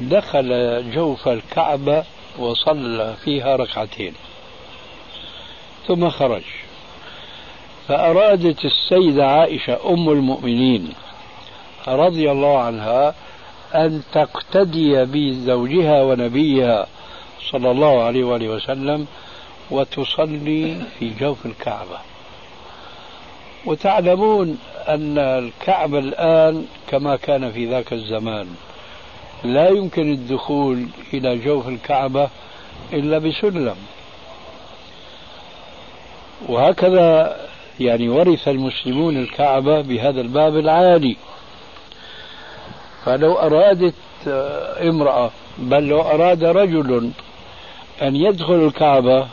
[0.00, 2.04] دخل جوف الكعبة
[2.38, 4.14] وصلى فيها ركعتين
[5.86, 6.42] ثم خرج.
[7.90, 10.92] فأرادت السيدة عائشة أم المؤمنين
[11.88, 13.14] رضي الله عنها
[13.74, 16.86] أن تقتدي بزوجها ونبيها
[17.50, 19.06] صلى الله عليه وآله وسلم
[19.70, 21.98] وتصلي في جوف الكعبة.
[23.64, 28.46] وتعلمون أن الكعبة الآن كما كان في ذاك الزمان
[29.44, 32.28] لا يمكن الدخول إلى جوف الكعبة
[32.92, 33.76] إلا بسلم.
[36.48, 37.49] وهكذا
[37.80, 41.16] يعني ورث المسلمون الكعبة بهذا الباب العالي.
[43.04, 43.94] فلو أرادت
[44.82, 47.10] امرأة بل لو أراد رجل
[48.02, 49.26] أن يدخل الكعبة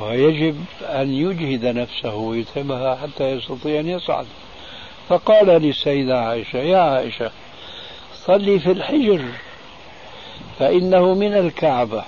[0.00, 4.26] ويجب أن يجهد نفسه ويتمها حتى يستطيع أن يصعد.
[5.08, 7.30] فقال للسيدة عائشة يا عائشة
[8.14, 9.24] صلي في الحجر
[10.58, 12.04] فإنه من الكعبة.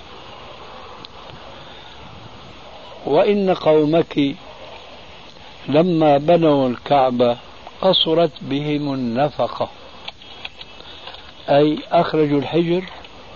[3.05, 4.35] وإن قومك
[5.67, 7.37] لما بنوا الكعبة
[7.81, 9.69] قصرت بهم النفقة.
[11.49, 12.83] أي أخرجوا الحجر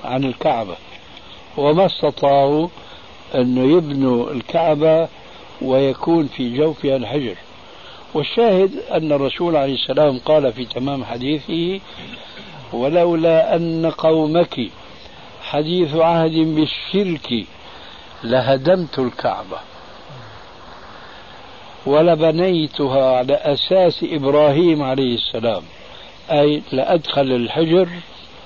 [0.03, 0.76] عن الكعبة.
[1.57, 2.67] وما استطاعوا
[3.36, 5.07] أن يبنوا الكعبة
[5.61, 7.36] ويكون في جوفها الحجر.
[8.13, 11.80] والشاهد أن الرسول عليه السلام قال في تمام حديثه
[12.74, 14.61] ولولا أن قومك
[15.43, 17.45] حديث عهد بالشرك
[18.24, 19.57] لهدمت الكعبة.
[21.86, 25.63] ولبنيتها على أساس إبراهيم عليه السلام
[26.31, 27.89] أي لأدخل الحجر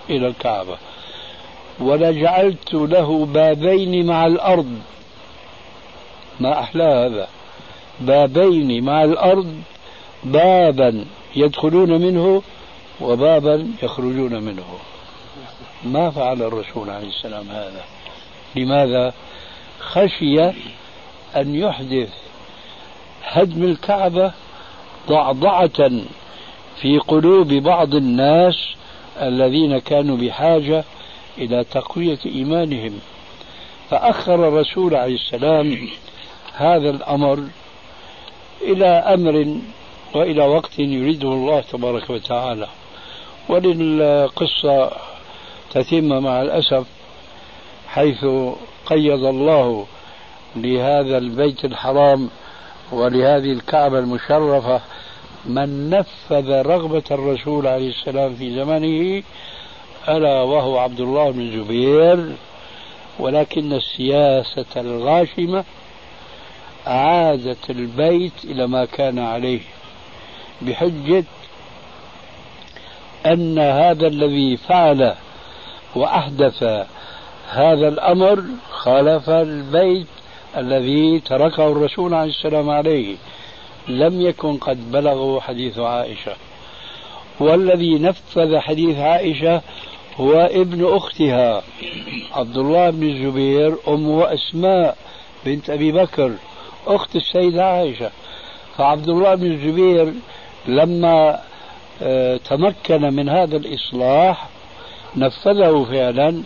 [0.09, 0.77] إلى الكعبة.
[1.79, 4.79] ولجعلت له بابين مع الأرض.
[6.39, 7.27] ما أحلى هذا.
[7.99, 9.61] بابين مع الأرض
[10.23, 12.41] بابا يدخلون منه
[13.01, 14.79] وبابا يخرجون منه.
[15.83, 17.83] ما فعل الرسول عليه السلام هذا؟
[18.55, 19.13] لماذا؟
[19.79, 20.41] خشي
[21.35, 22.09] أن يحدث
[23.27, 24.31] هدم الكعبة
[25.07, 25.91] ضعضعة
[26.81, 28.55] في قلوب بعض الناس
[29.21, 30.83] الذين كانوا بحاجة
[31.37, 32.99] إلى تقوية إيمانهم.
[33.89, 35.89] فأخر الرسول عليه السلام
[36.53, 37.43] هذا الأمر
[38.61, 39.57] إلى أمر
[40.15, 42.67] وإلى وقت يريده الله تبارك وتعالى.
[43.49, 44.91] وللقصة
[45.71, 46.85] تتم مع الأسف
[47.87, 48.25] حيث
[48.85, 49.85] قيض الله
[50.55, 52.29] لهذا البيت الحرام
[52.91, 54.81] ولهذه الكعبة المشرفة
[55.45, 59.23] من نفذ رغبة الرسول عليه السلام في زمنه
[60.09, 62.35] ألا وهو عبد الله بن الزبير
[63.19, 65.63] ولكن السياسة الغاشمة
[66.87, 69.61] أعادت البيت إلى ما كان عليه
[70.61, 71.23] بحجة
[73.25, 75.15] أن هذا الذي فعل
[75.95, 76.63] وأحدث
[77.49, 80.07] هذا الأمر خالف البيت
[80.57, 83.15] الذي تركه الرسول عليه السلام عليه
[83.87, 86.35] لم يكن قد بلغه حديث عائشة.
[87.39, 89.61] والذي نفذ حديث عائشة
[90.17, 91.63] هو ابن أختها
[92.33, 94.97] عبد الله بن الزبير أم أسماء
[95.45, 96.31] بنت أبي بكر
[96.87, 98.11] أخت السيدة عائشة.
[98.77, 100.13] فعبد الله بن الزبير
[100.67, 101.39] لما
[102.01, 104.47] آه، تمكن من هذا الإصلاح
[105.15, 106.43] نفذه فعلا.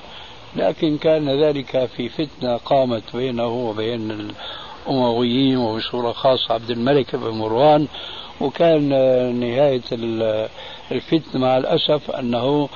[0.55, 4.31] لكن كان ذلك في فتنة قامت بينه وبين
[4.87, 7.87] الأمويين وبصورة خاصة عبد الملك بن مروان
[8.41, 8.89] وكان
[9.39, 9.81] نهاية
[10.91, 12.69] الفتنة مع الأسف أنه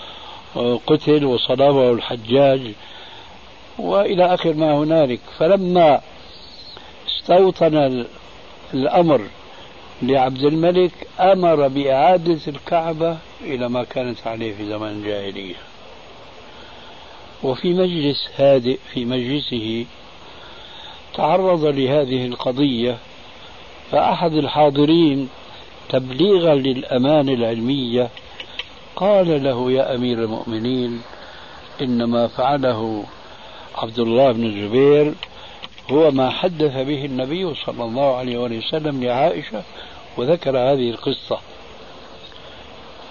[0.87, 2.61] قتل وصلبه الحجاج
[3.79, 5.19] وإلى آخر ما هنالك.
[5.37, 6.01] فلما
[7.07, 8.05] استوطن
[8.73, 9.21] الأمر
[10.01, 15.55] لعبد الملك أمر بإعادة الكعبة إلى ما كانت عليه في زمن الجاهلية.
[17.43, 19.85] وفي مجلس هادئ في مجلسه
[21.13, 22.97] تعرض لهذه القضية
[23.91, 25.29] فأحد الحاضرين
[25.89, 28.09] تبليغا للأمانة العلمية
[28.95, 31.01] قال له يا أمير المؤمنين
[31.81, 33.03] إنما فعله
[33.75, 35.13] عبد الله بن الزبير
[35.91, 39.63] هو ما حدث به النبي صلى الله عليه وسلم لعائشة
[40.17, 41.39] وذكر هذه القصة.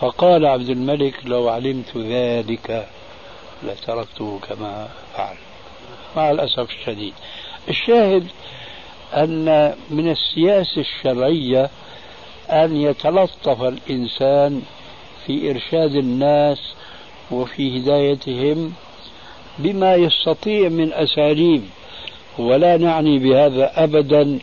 [0.00, 2.88] فقال عبد الملك لو علمت ذلك
[3.64, 5.36] لتركته كما فعل.
[6.16, 7.14] مع الأسف الشديد.
[7.68, 8.26] الشاهد
[9.14, 11.70] أن من السياسة الشرعية
[12.50, 14.62] أن يتلطف الإنسان
[15.26, 16.58] في إرشاد الناس
[17.30, 18.72] وفي هدايتهم
[19.58, 21.62] بما يستطيع من أساليب
[22.38, 24.38] ولا نعني بهذا أبدا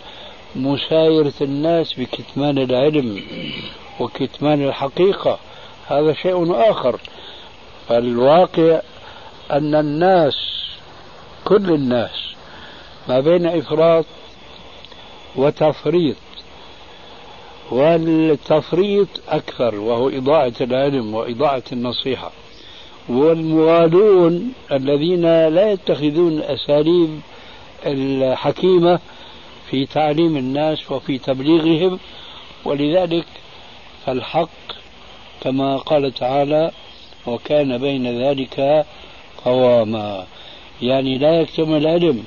[0.55, 3.23] مسايرة الناس بكتمان العلم
[3.99, 5.39] وكتمان الحقيقة.
[5.87, 6.99] هذا شيء آخر.
[7.89, 8.81] فالواقع
[9.51, 10.35] أن الناس
[11.45, 12.33] كل الناس
[13.07, 14.05] ما بين إفراط
[15.35, 16.15] وتفريط
[17.71, 22.31] والتفريط أكثر وهو إضاعة العلم وإضاعة النصيحة.
[23.09, 27.21] والمغالون الذين لا يتخذون الأساليب
[27.85, 28.99] الحكيمة
[29.69, 31.99] في تعليم الناس وفي تبليغهم
[32.65, 33.25] ولذلك
[34.05, 34.49] فالحق
[35.41, 36.71] كما قال تعالى
[37.27, 38.85] وكان بين ذلك
[39.45, 40.25] قواما
[40.81, 42.23] يعني لا يكتم العلم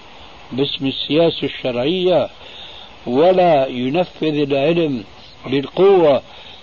[0.52, 2.28] باسم السياسة الشرعية
[3.06, 5.04] ولا ينفذ العلم
[5.46, 6.22] بالقوة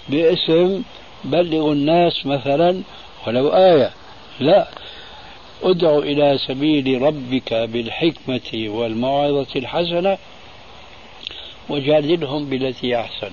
[0.09, 0.81] باسم
[1.23, 2.81] بلغ الناس مثلا
[3.27, 3.91] ولو آية.
[4.39, 4.67] لا.
[5.63, 10.17] ادع إلى سبيل ربك بالحكمة والموعظة الحسنة
[11.69, 13.31] وجادلهم بالتي أحسن.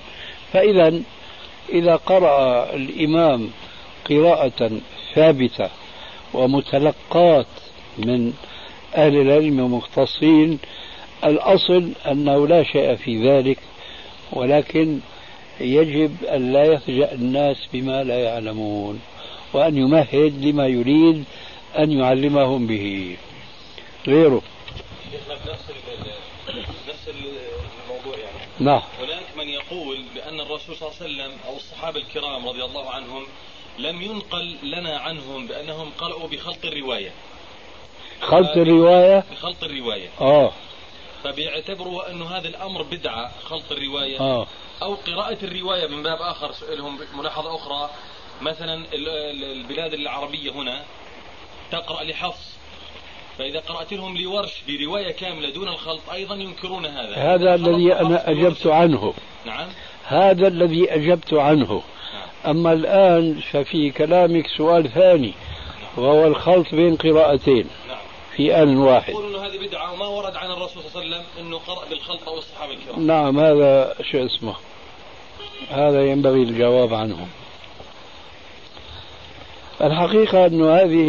[0.53, 1.01] فإذا
[1.69, 3.49] إذا قرأ الإمام
[4.09, 4.71] قراءة
[5.15, 5.69] ثابتة
[6.33, 7.47] ومتلقات
[7.97, 8.33] من
[8.95, 10.59] أهل العلم ومختصين.
[11.23, 13.59] الأصل أنه لا شيء في ذلك
[14.31, 14.99] ولكن
[15.59, 19.01] يجب أن لا يفجأ الناس بما لا يعلمون
[19.53, 21.23] وأن يمهد لما يريد
[21.77, 23.17] أن يعلمهم به.
[24.07, 24.41] غيره.
[26.89, 28.37] نفس الموضوع يعني.
[28.59, 28.81] نعم.
[28.99, 33.23] هناك من يقول بأن الرسول صلى الله عليه وسلم أو الصحابة الكرام رضي الله عنهم
[33.79, 37.11] لم ينقل لنا عنهم بأنهم قرأوا بخلط الرواية.
[38.21, 40.09] خلط الرواية؟ بخلط الرواية.
[40.21, 40.51] آه.
[41.23, 44.19] فبيعتبروا أنه هذا الأمر بدعة خلط الرواية.
[44.19, 44.47] آه.
[44.81, 47.89] أو قراءة الرواية من باب آخر لهم ملاحظة أخرى.
[48.41, 50.83] مثلا البلاد العربية هنا
[51.71, 52.55] تقرأ لحفص.
[53.37, 57.15] فإذا قرأت لهم لورش برواية كاملة دون الخلط أيضا ينكرون هذا.
[57.15, 59.13] هذا الذي أنا أجبت عنه.
[59.45, 59.67] نعم.
[60.03, 61.83] هذا الذي أجبت عنه.
[62.45, 65.33] أما الآن ففي كلامك سؤال ثاني
[65.97, 67.65] وهو الخلط بين قراءتين.
[68.35, 69.09] في آن واحد.
[69.09, 72.27] يقول أنه هذه بدعة وما ورد عن الرسول صلى الله عليه وسلم أنه قرأ بالخلط
[72.27, 73.07] أو الصحابة الكرام.
[73.07, 74.55] نعم هذا شو اسمه؟
[75.69, 77.27] هذا ينبغي الجواب عنه.
[79.81, 81.07] الحقيقة أن هذه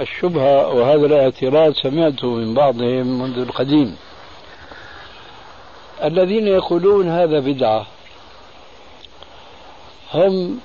[0.00, 3.96] الشبهة وهذا الاعتراض سمعته من بعضهم منذ القديم.
[6.04, 7.86] الذين يقولون هذا بدعة
[10.14, 10.60] هم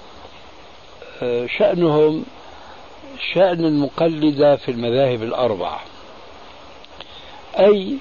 [1.58, 2.24] شأنهم
[3.34, 5.80] شأن المقلدة في المذاهب الأربعة.
[7.60, 7.98] أي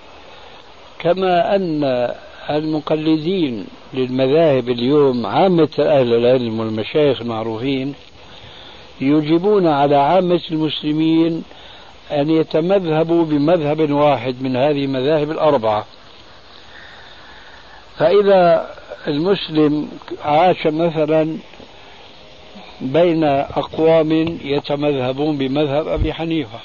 [0.99, 2.13] كما أن
[2.51, 7.95] المقلدين للمذاهب اليوم عامة أهل العلم والمشايخ المعروفين
[9.01, 11.45] يوجبون على عامة المسلمين
[12.11, 15.87] أن يتمذهبوا بمذهب واحد من هذه المذاهب الأربعة.
[17.99, 18.71] فإذا
[19.09, 19.89] المسلم
[20.25, 21.37] عاش مثلا
[22.83, 26.59] بين أقوام يتمذهبون بمذهب أبي حنيفة.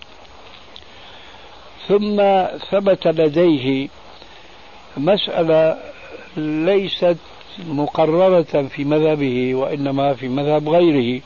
[1.88, 3.88] ثم ثبت لديه
[4.98, 5.78] مسألة
[6.38, 7.18] ليست
[7.68, 11.22] مقررة في مذهبه وإنما في مذهب غيره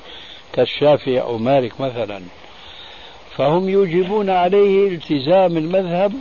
[0.53, 2.21] كالشافعي أو مالك مثلا.
[3.37, 6.13] فهم يوجبون عليه التزام المذهب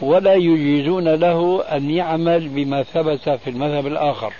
[0.00, 4.32] ولا يجيزون له أن يعمل بما ثبت في المذهب الآخر.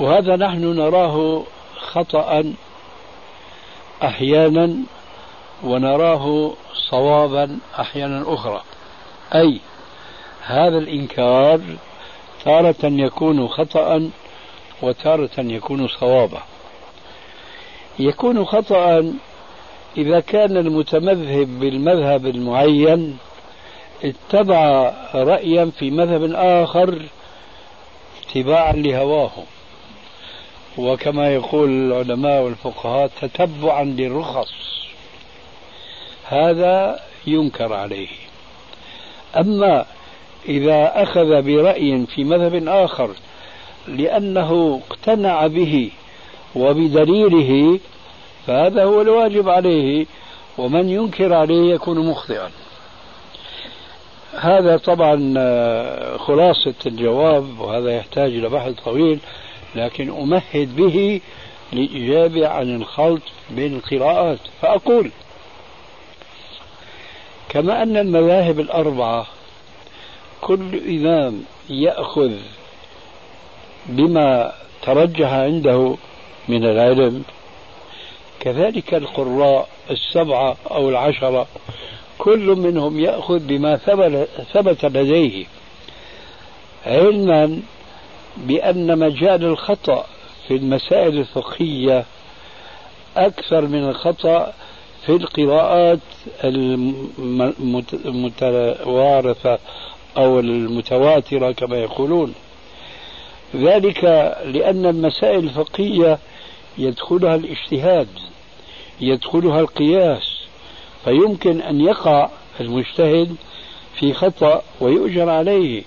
[0.00, 1.42] وهذا نحن نراه
[1.80, 2.54] خطأ
[4.02, 4.76] أحيانا
[5.64, 6.52] ونراه
[6.90, 8.62] صوابا أحيانا أخرى.
[9.34, 9.60] أي
[10.42, 11.60] هذا الإنكار
[12.44, 14.10] تارة يكون خطأ
[14.82, 16.42] وتارة يكون صوابا.
[17.98, 19.12] يكون خطأ
[19.96, 23.18] إذا كان المتمذهب بالمذهب المعين
[24.04, 27.02] اتبع رأيا في مذهب آخر
[28.22, 29.30] اتباعا لهواه.
[30.78, 34.52] وكما يقول العلماء والفقهاء تتبعا للرخص.
[36.24, 38.08] هذا ينكر عليه.
[39.36, 39.86] أما
[40.48, 43.10] إذا أخذ برأي في مذهب آخر
[43.88, 45.90] لأنه اقتنع به
[46.54, 47.80] وبدليله
[48.46, 50.06] فهذا هو الواجب عليه.
[50.58, 52.50] ومن ينكر عليه يكون مخطئا.
[54.40, 55.16] هذا طبعا
[56.16, 59.18] خلاصة الجواب وهذا يحتاج إلى بحث طويل.
[59.74, 61.20] لكن أمهد به
[61.72, 64.38] للإجابة عن الخلط بين القراءات.
[64.62, 65.10] فأقول
[67.48, 69.26] كما أن المذاهب الأربعة
[70.40, 72.32] كل إمام يأخذ
[73.86, 74.52] بما
[74.82, 75.96] ترجح عنده
[76.48, 77.24] من العلم.
[78.40, 81.46] كذلك القراء السبعة أو العشرة
[82.18, 83.76] كل منهم يأخذ بما
[84.52, 85.46] ثبت لديه.
[86.86, 87.62] علما
[88.36, 90.06] بأن مجال الخطأ
[90.48, 92.04] في المسائل الفقهية
[93.16, 94.52] أكثر من الخطأ
[95.06, 95.98] في القراءات
[98.04, 99.58] المتوارثة
[100.16, 102.34] أو المتواترة كما يقولون.
[103.56, 104.04] ذلك
[104.44, 106.18] لأن المسائل الفقهية
[106.78, 108.08] يدخلها الاجتهاد
[109.00, 110.42] يدخلها القياس
[111.04, 112.30] فيمكن أن يقع
[112.60, 113.36] المجتهد
[114.00, 115.82] في خطأ ويؤجر عليه.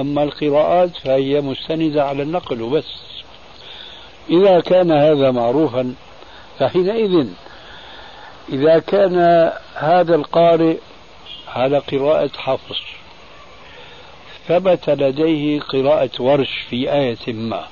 [0.00, 3.08] أما القراءات فهي مستندة على النقل وبس.
[4.30, 5.94] إذا كان هذا معروفا
[6.58, 7.26] فحينئذ
[8.52, 10.76] إذا كان هذا القارئ
[11.48, 12.80] على قراءة حفص
[14.48, 17.64] ثبت لديه قراءة ورش في آية ما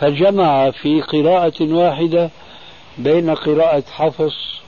[0.00, 2.30] فجمع في قراءة واحدة
[2.98, 4.60] بين قراءة حفص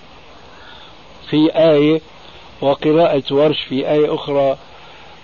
[1.31, 2.01] في آية
[2.61, 4.57] وقراءة ورش في آية أخرى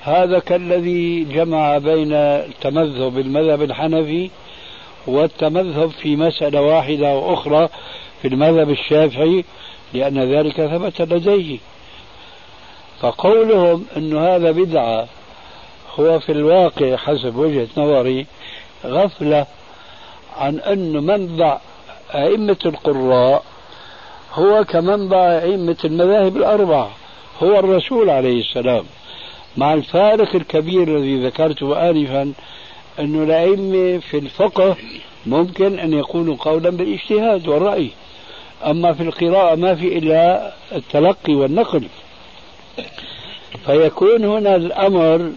[0.04, 4.30] هذا كالذي جمع بين التمذهب بالمذهب الحنفي
[5.06, 7.68] والتمذهب في مسألة واحدة وأخرى
[8.22, 9.44] في المذهب الشافعي
[9.94, 11.58] لأن ذلك ثبت لديه.
[13.00, 15.06] فقولهم أن هذا بدعة
[16.00, 18.26] هو في الواقع حسب وجهة نظري
[18.84, 19.46] غفلة
[20.36, 21.58] عن أن منبع
[22.14, 23.44] أئمة القراء
[24.32, 26.90] هو كمنبع أئمة المذاهب الأربعة
[27.42, 28.84] هو الرسول عليه السلام.
[29.56, 32.32] مع الفارق الكبير الذي ذكرته آنفا
[32.98, 34.76] أن الأئمة في الفقه
[35.26, 37.90] ممكن أن يكونوا قولا بالاجتهاد والرأي.
[38.66, 41.84] أما في القراءة ما في إلا التلقي والنقل.
[43.66, 45.32] فيكون هنا الأمر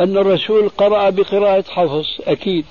[0.00, 2.64] أن الرسول قرأ بقراءة حفص أكيد.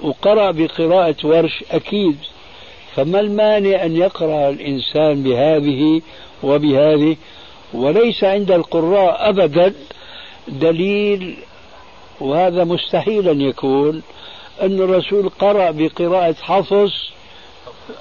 [0.00, 2.16] وقرأ بقراءة ورش أكيد.
[2.96, 6.02] فما المانع أن يقرأ الإنسان بهذه
[6.42, 7.16] وبهذه؟
[7.74, 9.74] وليس عند القراء أبدا
[10.48, 11.36] دليل
[12.20, 14.02] وهذا مستحيل أن يكون
[14.62, 17.10] أن الرسول قرأ بقراءة حفص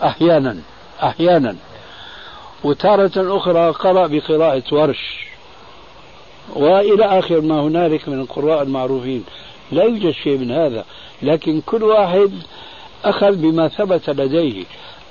[0.04, 0.58] أحيانا
[1.04, 1.56] أحيانا.
[2.64, 5.28] وتارة أخرى قرأ بقراءة ورش.
[6.56, 9.24] وإلى آخر ما هنالك من القراء المعروفين.
[9.72, 10.86] لا يوجد شيء من هذا.
[11.22, 12.32] لكن كل واحد
[13.06, 14.64] أخذ بما ثبت لديه.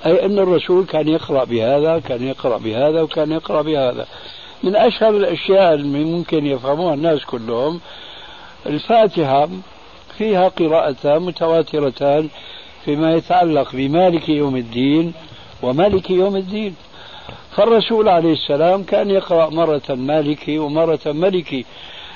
[0.05, 4.07] أي أن الرسول كان يقرأ بهذا كان يقرأ بهذا وكان يقرأ بهذا.
[4.63, 7.79] من أشهر الأشياء اللي ممكن يفهموها الناس كلهم
[8.65, 9.49] الفاتحة
[10.17, 12.29] فيها قراءتان متواترتان
[12.85, 15.13] فيما يتعلق بمالك يوم الدين
[15.63, 16.75] ومالك يوم الدين.
[17.55, 21.65] فالرسول عليه السلام كان يقرأ مرة مالكي ومرة ملكي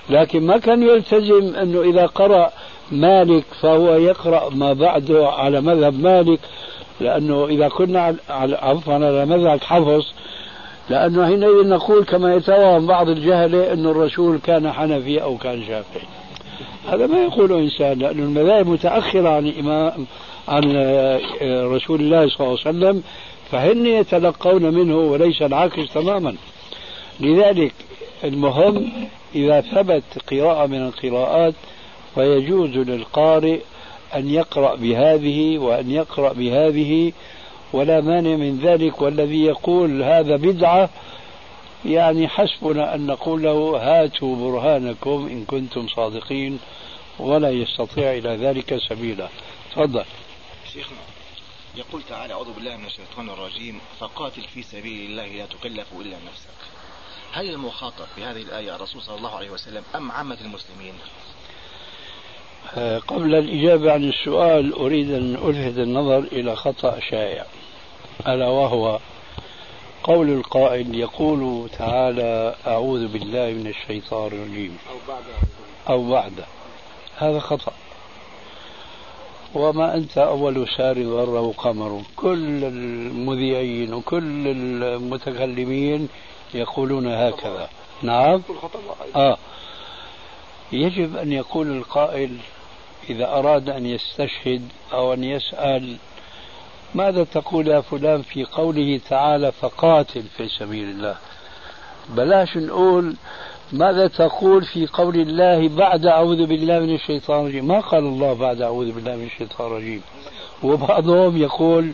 [0.10, 2.52] لكن ما كان يلتزم أنه إذا قرأ
[2.91, 6.39] مالك فهو يقرأ ما بعده على مذهب مالك
[7.00, 10.14] لأنه إذا كنا عفوا على مذهب حفص
[10.89, 16.07] لأنه حينئذ نقول كما يتوهم بعض الجهلة أن الرسول كان حنفي أو كان شافعي.
[16.88, 20.05] هذا ما يقوله إنسان لأن المذاهب متأخرة عن إمام
[20.47, 21.19] عن آه،
[21.67, 23.03] رسول الله صلى الله عليه وسلم
[23.51, 26.36] فهن يتلقون منه وليس العكس تماما.
[27.19, 27.73] لذلك
[28.23, 28.91] المهم
[29.36, 31.53] إذا ثبت قراءة من القراءات
[32.15, 33.59] فيجوز للقارئ
[34.15, 37.11] أن يقرأ بهذه وأن يقرأ بهذه
[37.74, 40.89] ولا مانع من ذلك والذي يقول هذا بدعة
[41.86, 46.59] يعني حسبنا أن نقول له هاتوا برهانكم إن كنتم صادقين
[47.20, 49.30] ولا يستطيع إلى ذلك سبيلا.
[49.72, 50.05] تفضل.
[50.74, 50.97] شيخنا
[51.76, 56.55] يقول تعالى أعوذ بالله من الشيطان الرجيم فقاتل في سبيل الله لا تكلف إلا نفسك.
[57.34, 60.93] هل المخاطب بهذه الآية الرسول صلى الله عليه وسلم أم عامة المسلمين؟
[62.78, 67.45] آه، قبل الإجابة عن السؤال أريد أن ألفت النظر إلى خطأ شائع.
[68.28, 68.99] ألا وهو
[70.03, 74.78] قول القائل يقول تعالى أعوذ بالله من الشيطان الرجيم.
[74.89, 75.24] أو بعد.
[75.89, 76.45] أو بعد.
[77.18, 77.74] هذا خطأ.
[79.53, 82.01] وما أنت أول سار ضره قمر.
[82.16, 86.09] كل المذيعين وكل المتكلمين
[86.53, 87.70] يقولون هكذا.
[88.03, 88.41] نعم.
[89.16, 89.38] آه.
[90.72, 92.38] يجب أن يقول القائل
[93.10, 94.62] إذا أراد أن يستشهد
[94.93, 95.97] أو أن يسأل
[96.95, 101.16] ماذا تقول يا فلان في قوله تعالى فقاتل في سبيل الله؟
[102.10, 103.16] بلاش نقول
[103.72, 108.62] ماذا تقول في قول الله بعد أعوذ بالله من الشيطان الرجيم؟ ما قال الله بعد
[108.62, 110.01] أعوذ بالله من الشيطان الرجيم؟
[110.64, 111.91] وبعضهم يقول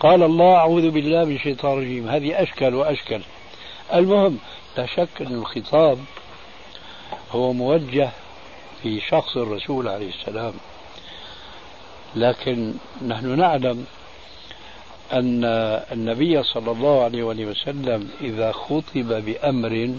[0.00, 2.08] قال الله أعوذ بالله من الشيطان الرجيم.
[2.08, 3.20] هذه أشكل وأشكل.
[3.94, 4.38] المهم
[4.78, 5.98] لا شك أن الخطاب
[7.30, 8.10] هو موجه
[8.86, 10.52] في شخص الرسول عليه السلام.
[12.16, 12.74] لكن
[13.06, 13.86] نحن نعلم
[15.12, 15.44] أن
[15.92, 19.94] النبي صلى الله عليه وسلم إذا خطب بأمر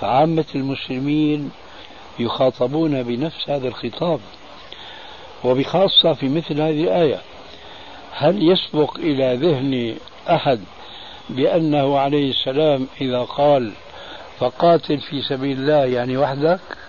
[0.00, 1.50] فعامة المسلمين
[2.18, 4.20] يخاطبون بنفس هذا الخطاب
[5.44, 7.20] وبخاصة في مثل هذه الآية.
[8.12, 9.96] هل يسبق إلى ذهن
[10.30, 10.60] أحد
[11.28, 13.72] بأنه عليه السلام إذا قال
[14.38, 16.83] فقاتل في سبيل الله يعني وحدك؟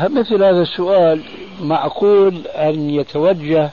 [0.00, 1.22] مثل هذا السؤال
[1.60, 3.70] معقول أن يتوجه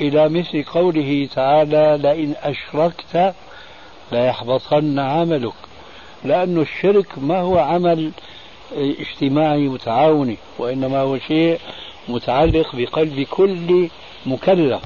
[0.00, 3.34] إلى مثل قوله تعالى لئن أشركت
[4.12, 5.52] ليحبطن عملك؟
[6.24, 8.12] لأن الشرك ما هو عمل
[8.76, 11.58] اجتماعي متعاوني وإنما هو شيء
[12.08, 13.88] متعلق بقلب كل
[14.26, 14.80] مكلف.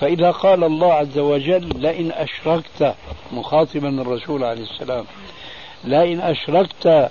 [0.00, 2.94] فإذا قال الله عز وجل لئن أشركت
[3.32, 5.04] مخاطبا الرسول عليه السلام
[5.84, 7.10] لئن أشركت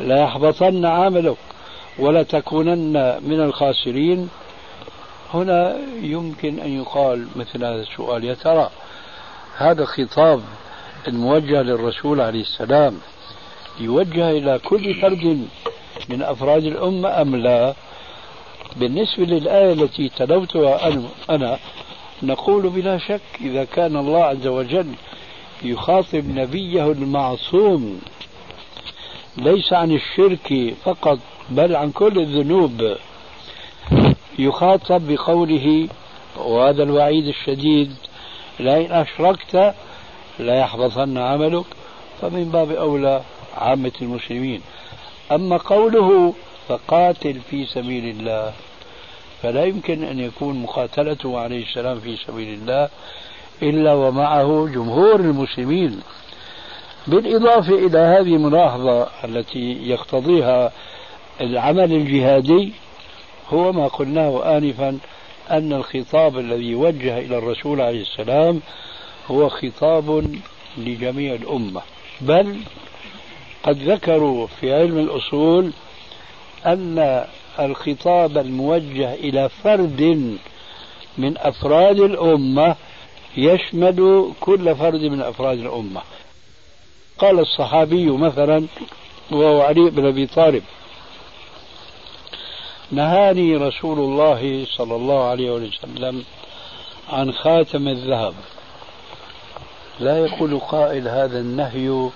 [0.00, 1.36] ليحبطن عملك.
[1.98, 4.28] ولتكونن من الخاسرين.
[5.34, 8.70] هنا يمكن أن يقال مثل هذا السؤال يا ترى
[9.56, 10.42] هذا خطاب
[11.08, 12.98] الموجه للرسول عليه السلام
[13.80, 15.48] يوجه إلى كل فرد
[16.08, 17.74] من أفراد الأمة أم لا؟
[18.76, 20.92] بالنسبة للآية التي تلوتها
[21.30, 21.58] أنا
[22.22, 24.94] نقول بلا شك إذا كان الله عز وجل
[25.62, 28.00] يخاطب نبيه المعصوم
[29.36, 31.18] ليس عن الشرك فقط
[31.50, 32.96] بل عن كل الذنوب.
[34.38, 35.88] يخاطب بقوله
[36.36, 37.94] وهذا الوعيد الشديد
[38.60, 39.74] لئن أشركت
[40.38, 41.64] لا يحبطن عملك.
[42.20, 43.22] فمن باب أولى
[43.56, 44.60] عامة المسلمين.
[45.32, 46.34] أما قوله
[46.68, 48.52] فقاتل في سبيل الله
[49.42, 52.88] فلا يمكن أن يكون مقاتلته عليه السلام في سبيل الله
[53.62, 56.00] إلا ومعه جمهور المسلمين.
[57.06, 60.72] بالإضافة إلى هذه الملاحظة التي يقتضيها
[61.40, 62.72] العمل الجهادي
[63.48, 64.98] هو ما قلناه آنفا
[65.50, 68.60] أن الخطاب الذي وجه إلى الرسول عليه السلام
[69.30, 70.36] هو خطاب
[70.78, 71.82] لجميع الأمة.
[72.20, 72.56] بل
[73.62, 75.70] قد ذكروا في علم الأصول
[76.66, 77.24] أن
[77.60, 80.02] الخطاب الموجه إلى فرد
[81.18, 82.76] من أفراد الأمة
[83.36, 86.02] يشمل كل فرد من أفراد الأمة.
[87.18, 88.66] قال الصحابي مثلا
[89.30, 90.62] وهو علي بن أبي طالب
[92.92, 96.24] نهاني رسول الله صلى الله عليه وسلم
[97.08, 98.34] عن خاتم الذهب.
[100.00, 102.10] لا يقول قائل هذا النهي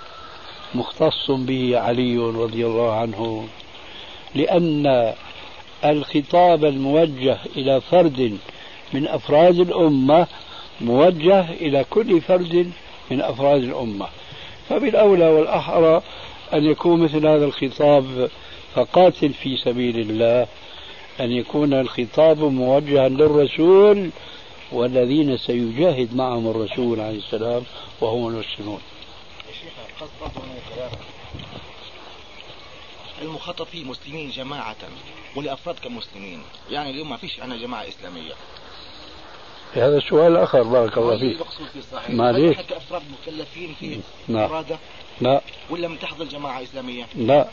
[0.75, 3.49] مختص به علي رضي الله عنه
[4.35, 5.15] لأن
[5.85, 8.39] الخطاب الموجه إلى فرد
[8.93, 10.27] من أفراد الأمة
[10.81, 12.71] موجه إلى كل فرد
[13.11, 14.07] من أفراد الأمة.
[14.69, 16.03] فبالأولى والأحرى
[16.55, 18.31] أن يكون مثل هذا الخطاب
[18.75, 20.47] فقاتل في سبيل الله
[21.21, 24.11] أن يكون الخطاب موجها للرسول
[24.73, 27.63] والذين سيجاهد معهم الرسول عليه السلام
[28.01, 28.81] وهم المسلمون
[33.23, 34.77] المخاطب فيه مسلمين جماعة
[35.37, 36.43] والأفراد كمسلمين.
[36.71, 38.33] يعني اليوم ما فيش عندنا جماعة إسلامية.
[39.75, 41.37] هذا السؤال آخر بارك الله فيك.
[42.09, 42.57] معليش.
[42.57, 44.49] كأفراد مكلفين في لا.
[44.49, 44.79] فرادة
[45.21, 45.41] لا.
[45.71, 47.49] ولا من تحت الجماعة الإسلامية لا.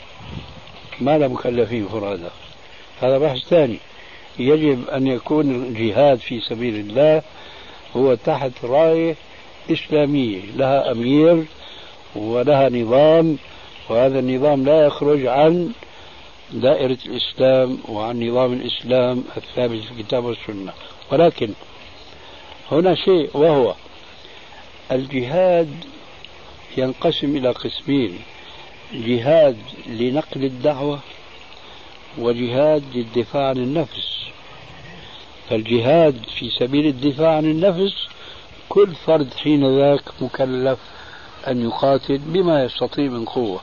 [1.00, 2.30] ما لا مكلفين فرادة
[3.00, 3.18] هذا.
[3.18, 3.78] بحث ثاني.
[4.38, 7.22] يجب أن يكون الجهاد في سبيل الله
[7.96, 9.16] هو تحت راية
[9.70, 11.44] إسلامية لها أمير
[12.16, 13.38] ولها نظام
[13.88, 15.72] وهذا النظام لا يخرج عن
[16.52, 20.72] دائرة الإسلام وعن نظام الإسلام الثابت في الكتاب والسنة.
[21.12, 21.50] ولكن
[22.72, 23.74] هنا شيء وهو
[24.92, 25.74] الجهاد
[26.76, 28.18] ينقسم إلى قسمين.
[28.92, 29.56] جهاد
[29.86, 31.00] لنقل الدعوة
[32.18, 34.16] وجهاد للدفاع عن النفس.
[35.50, 38.06] فالجهاد في سبيل الدفاع عن النفس
[38.68, 40.78] كل فرد حين ذاك مكلف
[41.48, 43.60] أن يقاتل بما يستطيع من قوة.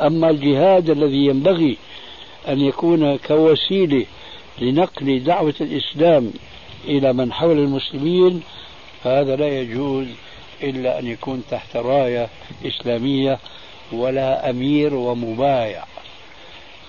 [0.00, 1.76] أما الجهاد الذي ينبغي
[2.48, 4.06] أن يكون كوسيلة
[4.58, 6.32] لنقل دعوة الإسلام
[6.84, 8.42] إلى من حول المسلمين
[9.04, 10.06] فهذا لا يجوز
[10.62, 12.28] إلا أن يكون تحت راية
[12.66, 13.38] إسلامية
[13.92, 15.84] ولا أمير ومبايع.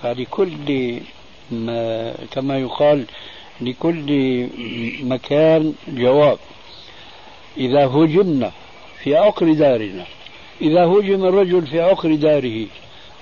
[0.04, 1.00] فلكل
[1.52, 3.06] ما كما يقال
[3.62, 4.48] لكل
[5.04, 6.38] مكان جواب.
[7.58, 8.52] إذا هجمنا
[9.04, 10.06] في عقر دارنا
[10.62, 12.66] إذا هجم الرجل في عقر داره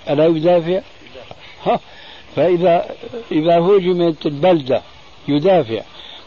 [0.10, 0.82] ألا يدافع؟
[1.66, 1.80] ها
[2.36, 2.96] فإذا
[3.32, 4.82] إذا هجمت البلدة
[5.28, 5.82] يدافع.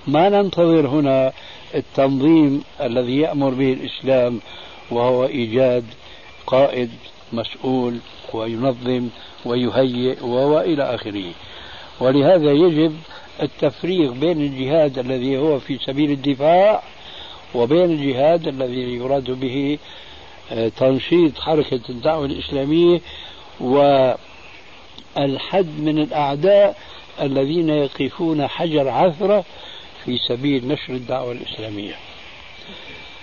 [0.07, 1.33] ما ننتظر هنا
[1.75, 4.41] التنظيم الذي يأمر به الإسلام
[4.91, 5.85] وهو إيجاد
[6.47, 6.91] قائد
[7.33, 7.99] مسؤول
[8.33, 9.09] وينظم
[9.45, 11.33] ويهيئ وإلى آخره.
[12.01, 12.97] ولهذا يجب
[13.43, 16.83] التفريق بين الجهاد الذي هو في سبيل الدفاع
[17.55, 19.79] وبين الجهاد الذي يراد به
[20.53, 23.01] آه، تنشيط حركة الدعوة الإسلامية
[23.61, 24.09] والحد
[25.79, 26.79] من الأعداء
[27.21, 29.45] الذين يقفون حجر عثرة
[30.05, 31.95] في سبيل نشر الدعوة الإسلامية.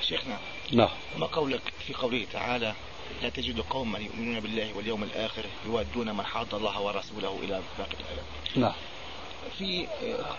[0.02, 0.38] شيخنا
[0.72, 0.90] نعم.
[1.20, 2.74] ما قولك في قوله تعالى
[3.24, 8.26] لا تجد قوما يؤمنون بالله واليوم الآخر يودون من حاد الله ورسوله إلى باقي الآيات
[8.56, 8.74] نعم.
[9.58, 10.36] في آه،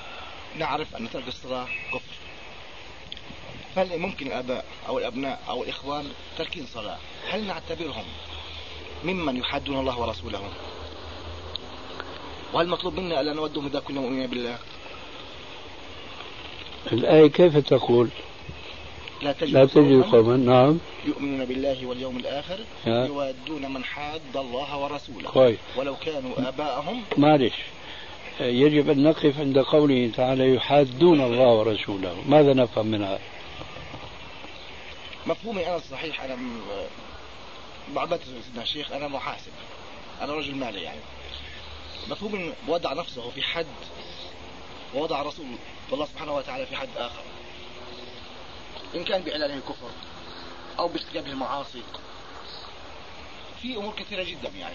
[0.59, 2.15] نعرف أن ترك الصلاة كفر.
[3.75, 6.99] فهل ممكن الآباء أو الأبناء أو الإخوان تركين صلاة؟
[7.31, 8.05] هل نعتبرهم
[9.05, 10.51] ممن يحادون الله ورسوله؟
[12.53, 14.59] وهل مطلوب منا ألا نودهم إذا كنا مؤمنين بالله؟
[16.93, 18.09] الآية كيف تقول؟
[19.25, 20.79] لا تجد, لا تجد قوما نعم.
[21.05, 25.31] يؤمنون بالله واليوم الآخر يوادون من حاد الله ورسوله.
[25.31, 25.59] كويس.
[25.77, 27.55] ولو كانوا آباءهم معلش
[28.41, 32.17] يجب أن نقف عند قوله تعالى يحادون الله ورسوله.
[32.27, 33.21] ماذا نفهم من هذا؟
[35.27, 36.37] مفهومي أنا الصحيح أنا
[37.95, 39.53] بعبت سيدنا الشيخ أنا محاسب.
[40.23, 41.01] أنا رجل مالي يعني.
[42.11, 43.67] مفهوم وضع نفسه في حد
[44.95, 45.47] ووضع رسول
[45.93, 47.23] الله سبحانه وتعالى في حد آخر.
[48.95, 49.89] إن كان بإعلانه الكفر
[50.79, 51.83] أو بارتكابه المعاصي
[53.63, 54.75] في أمور كثيرة جدا يعني.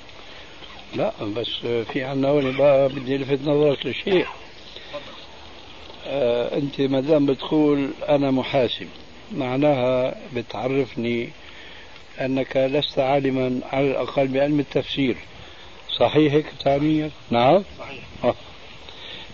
[0.95, 1.47] لا بس
[1.91, 4.27] في عنا هون بقى بدي ألفت نظرك لشيء.
[6.07, 8.87] آه أنت ما دام بتقول أنا محاسب
[9.31, 11.29] معناها بتعرفني
[12.21, 15.17] أنك لست عالما على الأقل بعلم التفسير.
[15.99, 17.63] صحيح هيك تعنيك؟ نعم.
[17.79, 18.03] صحيح.
[18.23, 18.35] آه.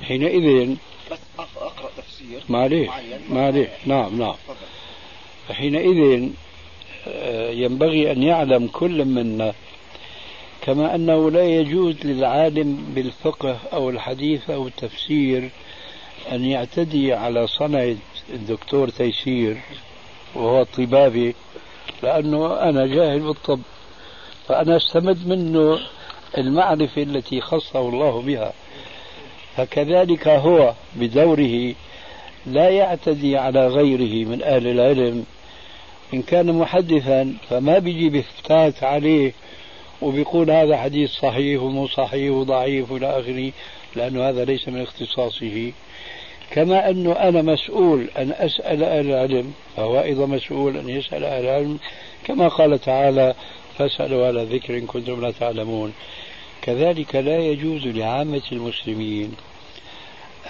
[0.08, 0.76] حينئذ
[1.12, 2.90] بس أقرأ تفسير معليش
[3.30, 4.34] معليش نعم نعم.
[4.48, 4.58] حينئذ
[7.08, 9.54] آه، ينبغي أن يعلم كل منا
[10.62, 15.50] كما أنه لا يجوز للعالم بالفقه أو الحديث أو التفسير
[16.32, 17.96] أن يعتدي على صنعة
[18.34, 19.58] الدكتور تيسير
[20.36, 21.36] وهو طبابي
[22.04, 23.60] لأنه أنا جاهل بالطب
[24.48, 25.80] فأنا أستمد منه
[26.38, 28.54] المعرفة التي خصه الله بها.
[29.58, 31.74] فكذلك هو بدوره
[32.46, 35.26] لا يعتدي على غيره من أهل العلم.
[36.14, 39.34] إن كان محدثا فما بيجي بيفتات عليه
[40.02, 43.52] وبيقول هذا حديث صحيح ومو صحيح وضعيف إلى آخره
[43.96, 45.72] لأنه هذا ليس من اختصاصه.
[46.52, 51.80] كما أنه أنا مسؤول أن أسأل أهل العلم فهو أيضا مسؤول أن يسأل أهل العلم
[52.26, 53.34] كما قال تعالى
[53.78, 55.94] فاسألوا على ذكر إن كنتم لا تعلمون
[56.62, 59.34] كذلك لا يجوز لعامة المسلمين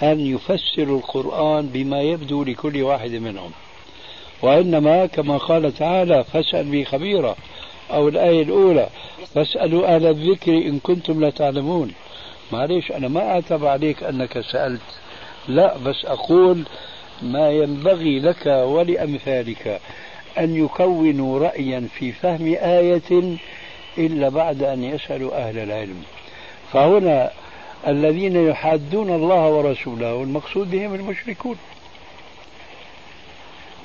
[0.02, 3.50] أن يفسروا القرآن بما يبدو لكل واحد منهم.
[4.42, 7.36] وإنما كما قال تعالى فاسأل بي خبيرا
[7.90, 8.88] أو الآية الأولى
[9.34, 11.92] فاسألوا أهل الذكر إن كنتم لا تعلمون.
[12.52, 14.80] معليش أنا ما أعتب عليك أنك سألت.
[15.48, 16.62] لا بس أقول
[17.22, 19.80] ما ينبغي لك ولأمثالك
[20.38, 23.36] أن يكونوا رأيا في فهم آية
[23.98, 26.02] إلا بعد أن يسألوا أهل العلم.
[26.72, 27.30] فهنا
[27.86, 31.56] الذين يحادون الله ورسوله المقصود بهم المشركون.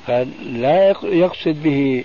[0.06, 2.04] فلا يقصد به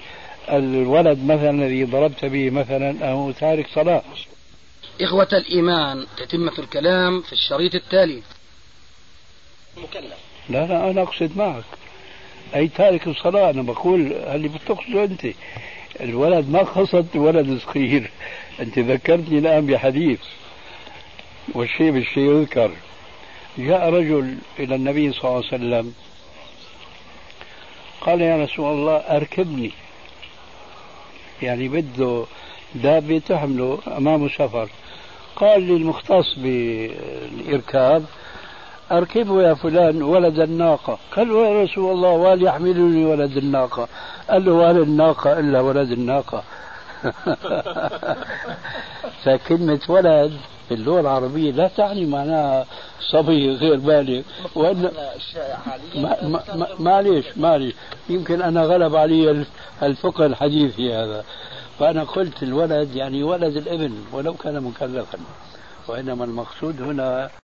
[0.49, 4.03] الولد مثلا الذي ضربت به مثلا أو تارك صلاة.
[5.01, 8.21] إخوة الإيمان تتمة الكلام في الشريط التالي.
[9.77, 10.17] مكلف.
[10.49, 11.63] لا لا أنا أقصد معك.
[12.55, 15.27] أي تارك الصلاة أنا بقول اللي بتقصده أنت.
[16.01, 18.11] الولد ما قصد ولد صغير.
[18.59, 20.19] أنت ذكرتني الآن بحديث
[21.53, 22.71] والشيء بالشيء يذكر.
[23.57, 25.93] جاء رجل إلى النبي صلى الله عليه وسلم
[28.07, 29.71] قال يا رسول الله أركبني.
[31.41, 32.25] يعني بده
[32.75, 34.69] دابة تحمله أمامه سفر
[35.35, 38.05] قال للمختص بالإركاب
[38.91, 40.97] أركبه يا فلان ولد الناقة.
[41.15, 43.87] قال له يا رسول الله وليحملني ولد الناقة؟
[44.29, 46.43] قال له ولا الناقة إلا ولد الناقة.
[49.23, 50.39] فكلمة ولد.
[50.67, 52.65] في اللغة العربية لا تعني معناها
[52.99, 54.21] صبي غير بالغ.
[54.55, 54.91] وإن
[55.95, 57.73] ما ما معليش معليش.
[58.09, 59.45] يمكن أنا غلب علي
[59.83, 61.23] الفقه الحديثي هذا.
[61.79, 65.17] فأنا قلت الولد يعني ولد الإبن ولو كان مكلفا.
[65.87, 67.29] وإنما المقصود هنا